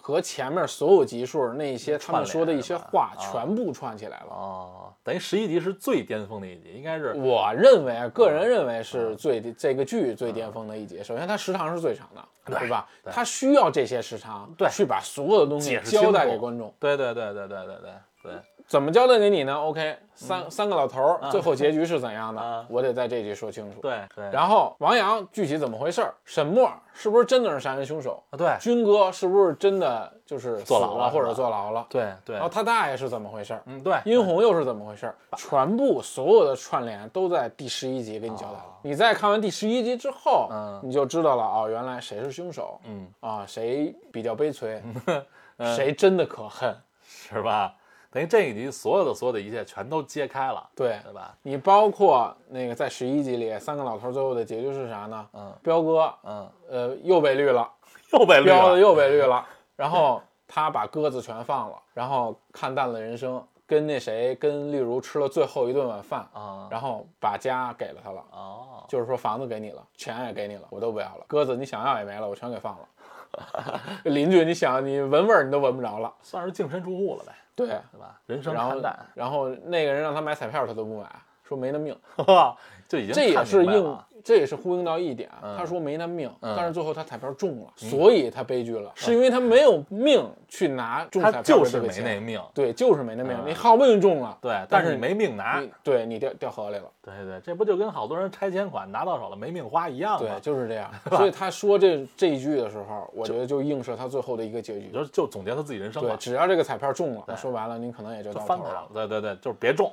[0.00, 4.26] 和前面所有集数那些他们说的一些话，全部串起来了。
[4.30, 11.02] 哦，等于十一集是最巅峰的一集，应该是我认为，个嗯人认为是最这个剧最巅峰的一集。
[11.02, 12.88] 首先，它时长是最长的，对对吧？
[13.04, 16.72] 它需要这些时长，对去把所有的东西交代给观众。
[16.78, 17.92] 对对对对对对对
[18.22, 18.32] 对，
[18.68, 22.40] 怎么交代给你呢？OK，三、三个老头儿，最后结局是怎样的？
[22.42, 23.80] 啊我得在这集说清楚。
[23.80, 26.12] 对对，然后王阳具体怎么回事儿？
[26.26, 28.22] 沈墨是不是真的是杀人凶手？
[28.28, 31.86] 啊对军哥是不是真的就是坐牢了了或者坐牢了？
[31.88, 33.62] 对对然后，他大爷是怎么回事儿？
[33.64, 35.14] 嗯对，殷红又是怎么回事儿？
[35.38, 38.64] 全部所有的串联都在第十一集给你交代了。
[38.82, 44.82] 你在看完第十一集之后，嗯你就知道了哦，原来谁是凶手，嗯，啊，谁比较悲催，
[45.74, 46.76] 谁真的可恨。
[47.10, 47.74] 是吧？
[48.10, 51.36] 等于这一集所有的所有的一切全都揭开了，对对吧？
[51.42, 55.28] 你包括那个在十一集里，三个老头最后的结局是啥呢？
[55.34, 57.70] 嗯彪哥，嗯，呃，又被绿了，
[58.12, 59.44] 又被绿了，彪子又被绿了，
[59.76, 68.24] 然后他把鸽子全放了，然后看淡了人生，跟那谁跟例如吃了最后一顿晚饭，啊然后把家给了他了。
[68.32, 71.24] 哦，就是说房子给你了，钱也给你了，我都不要了。
[71.26, 72.88] 鸽子你想要也没了，我全给放了。
[74.04, 77.32] 邻居你想你闻味儿你都闻不着了，算是净身出户了呗，
[77.66, 77.80] 对。
[77.92, 78.20] 对吧？
[78.26, 81.08] 人生然后看淡，然后那个人让他买彩票他都不买，
[81.42, 81.96] 说没那命。
[82.88, 91.88] 就已经这也看是应明白了，这也是呼应到一点，嗯他说没那命，嗯但是最后他彩票中了，所以他悲剧了，是因为他没有命去拿中彩他票就是没。
[91.98, 96.84] 那命，对，就是没那命，嗯你好不容易中了，对，但是是你没命拿，你对你掉掉河里了。
[97.02, 100.90] 对对，这不就跟好多人拆迁款拿到手了没命花一样吗对，就是这样。
[101.10, 104.90] 所以他说这这一句的时候，我觉得就映射他最后的一个结局。
[104.92, 108.58] 就就总结他自己人生对，只要这个彩票中了，说白了，您可能也就就到头了。。
[108.58, 109.90] 翻盘了对对对，就是别中，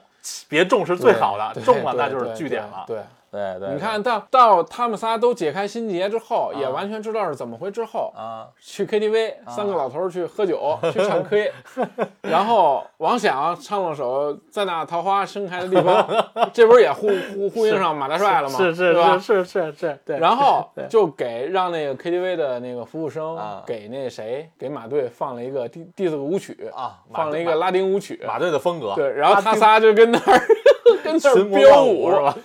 [0.49, 2.83] 别中是最好的，中了那就是对据点了。
[2.85, 2.99] 对，
[3.35, 11.51] 对对，你看到到他们仨都解开心结之后，也啊完全知道是怎么回之后，啊，去 KTV，三个老头儿去喝酒，去唱 K，
[12.23, 16.07] 然后王响唱了首《在那桃花盛开的地方》，
[16.53, 18.57] 这不是也呼呼呼应上马大帅了吗？
[18.57, 18.93] 是是？
[18.93, 20.17] 是是是是，对。
[20.19, 30.41] 然后就给让那个 KTV 的那个服务生啊给那谁给马队放了一个第第四个舞曲啊放了一个拉丁舞曲，马队的风格，对，然后他仨就跟那儿
[31.03, 32.35] 跟那儿飙舞是吧？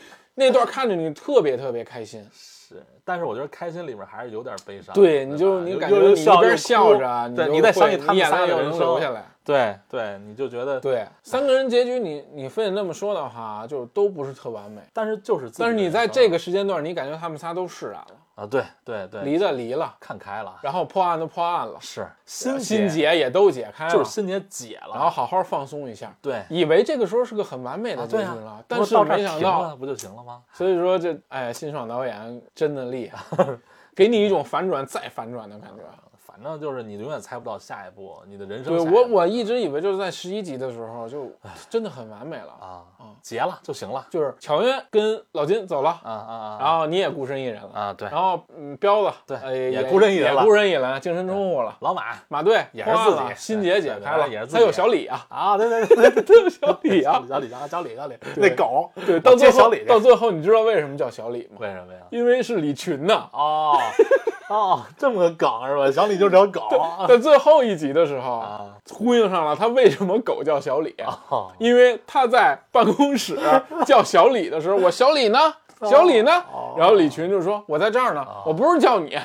[0.41, 4.95] 那段看着你特别特别开心，是，但是我觉得开心里面还是有点悲伤。
[4.95, 8.72] 对，吧你就你感觉你一边笑着，对，你你在想起他们仨的人
[9.12, 9.26] 来。
[9.51, 14.80] 对对，你就觉得，对，三个人结局你你非得那么说的话，就都不是特完美。
[14.92, 22.07] 但是就是自己但是你在这个时间段，你感觉他们仨都释然了，啊，对对对，离的离了，看开了，然后破案的破案了，是。
[22.24, 26.14] 心心结结也都解开了，就是心结解了，然后好好放松一下。
[26.22, 26.44] 对。
[26.48, 30.42] 以为这个时候是个很完美的结局了，但是没想到，不就行了吗？
[30.53, 33.46] 所以说这哎，辛爽导演真的厉害，
[33.96, 35.82] 给你一种反转再反转的感觉。
[36.43, 41.30] 反正就是你永远猜不到下一步，你的人生对我我一直以为就是在十一集的时候就
[41.68, 42.82] 真的很完美了，啊
[43.20, 47.70] 结了就行了就是乔渊跟老金走了，啊啊啊然后你也孤身一人了。
[47.74, 47.93] 啊！
[47.93, 51.76] 对，然后，嗯，彪子对呃也也孤身一人了也孤身一人，净身出户了。
[51.80, 61.59] 老马马队也是自己心结解开了，也是自己还有小李啊，啊，对对对对对， 小李啊，小李啊，小李小李那狗，对，到最后到最后，你知道为什么叫小李吗？
[61.61, 62.01] 为什么呀？
[62.11, 63.28] 因为是李群呐。
[63.32, 63.76] 哦
[64.49, 65.91] 哦，这么个梗是吧？
[65.93, 66.62] 小李就是条狗
[67.09, 70.95] 在最后一集的时候，啊呼应上了他为什么狗叫小李，
[71.28, 73.39] 哦因为他在办公室
[73.85, 75.39] 叫小李的时候，我小李呢？
[75.83, 76.33] 小李呢？
[76.53, 79.16] 哦然后李群就说：“我在这儿呢，我不是叫你。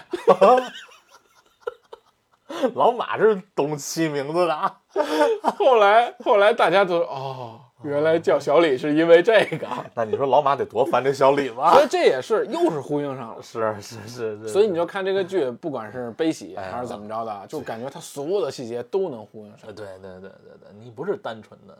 [2.73, 4.77] 老马是懂起名字的啊。
[5.57, 9.67] ”后来后来大家都：“哦，原来叫小李是因为这个。
[9.95, 11.71] ”那你说老马得多烦这小李吧？
[11.77, 13.41] 所以这也是又是呼应上了。
[13.41, 19.73] 是是是是，所以你就看这个剧，不管是悲喜还是怎么着的，就感觉它所有的细节都能呼应上呃。
[19.73, 21.77] 对对对对对，你不是单纯的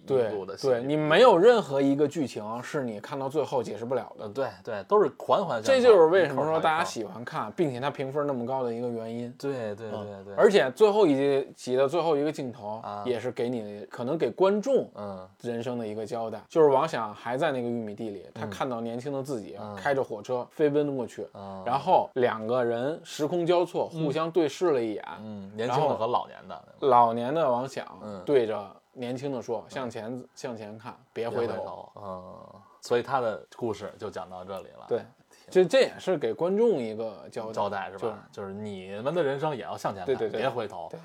[0.00, 4.28] 对路的戏对，你没有任何一个剧情是你看到最后解释不了的呃。
[4.30, 5.80] 对对都是环环相扣。
[5.80, 9.34] 这就是为什么说大家喜欢看，并且它评分那么高的一个原因。
[9.38, 31.90] 对对对对，而且最后一集集的最后一个镜头啊，也是给你可能给观众嗯人生的一个交代，就是王想还在那个玉米地里，他看到年轻的自己开着火车飞奔过去，嗯然后两个人时空交错，互相对视了一眼，嗯，年轻的和老年的，老年的王想嗯对着年轻的说：“向前向前看，别回头。
[31.96, 35.04] 嗯，所以他的故事就讲到这里了。”对，
[35.50, 38.28] 这这也是给观众一个交代，交代是吧？
[38.32, 40.98] 就是你们的人生也要向前看，对对对别回头对。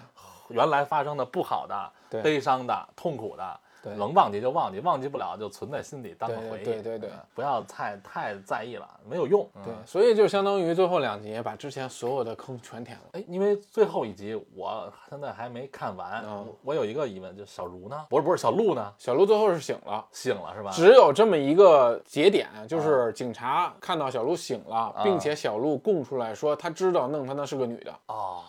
[0.49, 6.63] 原来发生的不好的、对悲伤的、痛苦的，对能忘记就忘记，忘记不了就存在心里当个回忆。
[6.63, 9.47] 对对对嗯不要太太在意了，没有用。
[9.63, 13.03] 对嗯，所以就相当于最后两集把之前所有的坑全填了。
[13.13, 18.05] 哎，因为最后一集我现在还没看完，嗯我有一个疑问，就小茹呢？
[18.09, 18.93] 不是不是小鹿呢？
[18.97, 20.05] 小鹿最后是醒了。
[20.11, 20.71] 醒了是吧？
[20.71, 28.39] 只有这么一个节点，就是警察看到小鹿醒了，啊并且小鹿供出来说他知道弄他那是个女的，哦，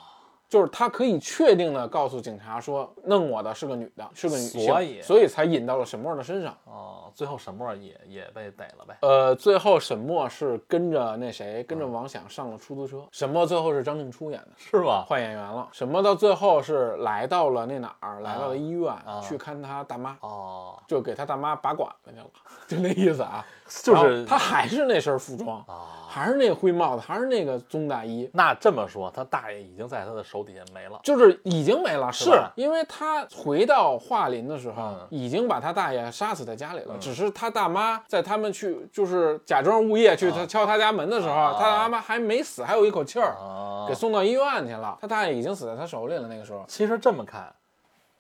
[0.49, 6.57] 就是他可以确定的告诉警察说，弄我的是个女的，是个女性，所以所以才引到了沈墨的身上。
[6.65, 8.97] 哦，最后沈墨也也被逮了呗。
[9.03, 13.05] 呃，最后沈墨是跟着那谁，跟着王响上了出租车。
[13.11, 15.05] 沈墨最后是张静初演的，是吗？
[15.07, 15.69] 换演员了。
[15.73, 22.31] 沈墨到最后是来到了那哪儿，来到了医院、啊去看他大妈，哦，就给他大妈拔管子去了，
[22.69, 23.45] 就那意思啊。
[23.83, 28.29] 就是他还是那身服装，啊，还是那个灰帽子，还是那个棕大衣。
[28.33, 31.01] 那这么说，他大爷已经在他的手底下没了。
[31.03, 36.97] 就是已经没了，是是因为他回到桦林的时候，嗯已经把他大爷杀死在家里了。
[37.01, 44.97] 只是他大妈在他们去就是假装物业去他敲他家门的时候，啊他大妈还没死，还有一口气儿，啊给，送到医院去了。
[45.01, 46.27] 他大爷已经死在他手里了。
[46.29, 47.53] 那个时候，其实这么看，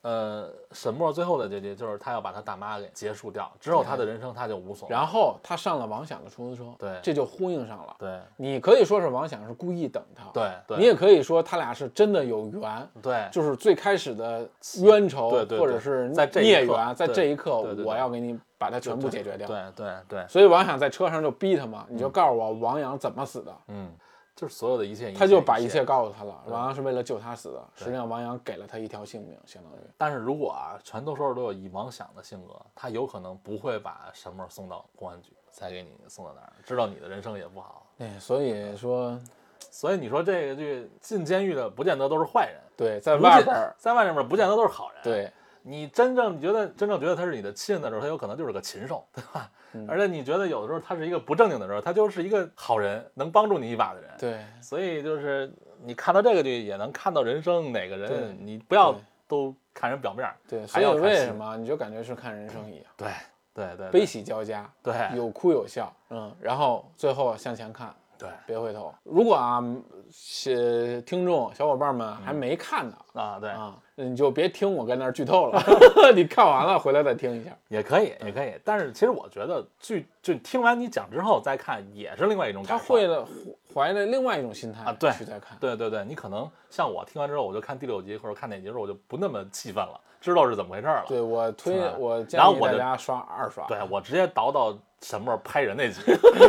[0.06, 4.94] 呃，沈墨最后的结局就是他要把他大妈给结束掉，之后他的人生他就无所谓。
[4.94, 7.00] 然后他上了王响的出租车，对。
[7.02, 7.96] 这就呼应上了。
[7.98, 8.20] 对。
[8.36, 12.88] 你可以说是王响是故意等他，对对，你也可以说他俩是真的有缘。
[13.02, 13.28] 对。
[13.32, 14.48] 就是最开始的
[14.82, 15.58] 冤仇，对对对。
[15.58, 19.48] 或者是孽缘，在这一刻我要给你把它全部解决掉。
[19.48, 23.90] 对对对，所以王响在车上就逼他嘛，你就告诉我王阳怎么死的，嗯，
[24.36, 26.44] 就是所有的一切，他就把一一切告诉他了。
[26.46, 29.76] 王阳是为了救他死的，实际上王阳给了他一条性命，相当于。
[29.96, 37.86] 但是如果啊，全都说都有以王想的性格，他有可能不会把什么送到公安局，再给你送到那儿，知道你的人生也不好。
[37.96, 39.18] 对，所以说，
[39.58, 45.32] 所以你说这个剧进监狱的不见得都是坏人，对，在外边儿，在外面不见得都是好人。，对，
[45.68, 49.50] 你真正觉得真正觉得他是你的亲人的时候，他有可能就是个禽兽， 对吧？
[49.72, 54.10] 嗯而且你觉得有的时候他是一个不正经的时候，他就是一个好人，能帮助你一把的人。
[54.16, 55.52] 对，所以就是
[55.82, 58.94] 你看到这个剧也能看到人生哪个人，你不要
[59.26, 60.36] 都看人表面儿。
[60.48, 63.08] 对，还以要为什么你就感觉是看人生一样，对
[63.52, 68.94] 对对，悲对喜交加，对有哭有笑，嗯，然后最后向前看，对别回头。
[69.02, 69.62] 如果啊，
[70.10, 75.60] 是听众小伙伴们还没看呢，啊对，啊，你就别听我跟那儿剧透了，
[76.14, 77.50] 你看完了回来再听一下。
[77.68, 78.52] 也可以也可以。
[78.64, 82.94] 但是其实我觉得剧就听完你讲之后再看也是另外一种他感受。
[82.94, 83.26] 会了
[83.74, 85.56] 怀着另外一种心态啊对去再看。
[85.60, 91.04] 对对对，你可能像我听完之后，我就看第六集或者看哪集时候，我就不那么气愤了，知道是怎么回事了。
[91.06, 93.66] 对我推我建议然后我就大家刷二刷。
[93.66, 96.00] 对我直接倒到沈墨拍人那集。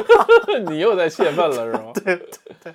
[0.67, 1.91] 你又在泄愤了是吗？
[2.03, 2.27] 对对
[2.63, 2.73] 对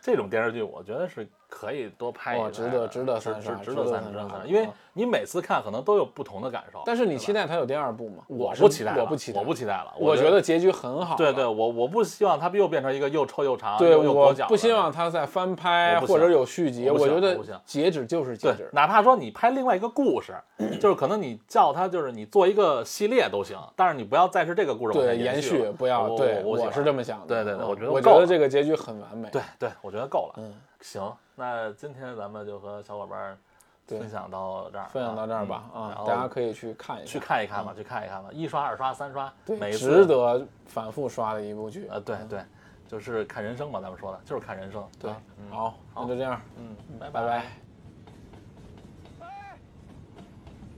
[0.00, 1.26] 这种电视剧，我觉得是
[1.58, 6.82] 可以多拍一值得值得值三刷值值得得三刷，因为你每次看可能都有不同的感受。
[6.84, 8.22] 但是你期待它有第二部吗？
[8.26, 9.90] 我是不期待，我不期待，我不期待了。
[9.98, 11.16] 我觉觉得结局很好。
[11.16, 14.46] 对对，，我我不希望它又变成一个又臭又长对又又我跛脚。
[14.48, 16.90] 不希望它再翻拍或者有续集。
[16.90, 18.68] 我觉得截止就是截止，。
[18.74, 20.34] 哪怕说你拍另外一个故事，
[20.78, 26.10] 就是可能你叫它就是你做一个系列都行，但是你不要再是这个故事对，延续不要。
[26.16, 27.26] 对，我是这么想的。
[27.26, 29.30] 对对对嗯我觉得我觉得这个结局很完美。
[29.30, 30.34] 对对，我觉得够了。
[30.36, 33.38] 嗯，行，那今天咱们就和小伙伴儿
[33.86, 41.86] 分享到这儿啊，分享到这儿吧啊嗯然，后大家可以去看一去，看一看吧，去看一看吧，一刷、二刷、三刷，对，每值得反复刷的一部剧。
[41.88, 42.42] 啊，对对，
[42.88, 44.82] 就是看人生嘛，咱们说的就是看人生。
[44.98, 45.12] 对
[45.50, 47.44] 好，那就这样，嗯，拜拜拜。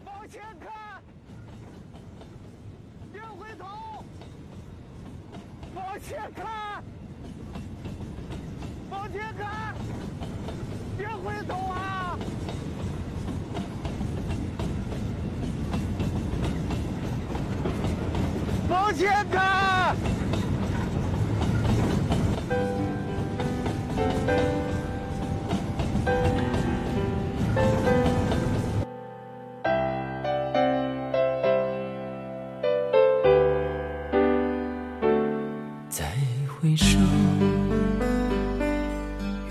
[0.04, 1.00] 往前看，
[3.12, 3.64] 别回头，
[5.74, 6.82] 往前看，
[8.90, 9.74] 往前看，
[10.98, 12.18] 别回头啊！
[18.68, 19.96] 往前看。
[35.88, 36.04] 再
[36.60, 36.98] 回首，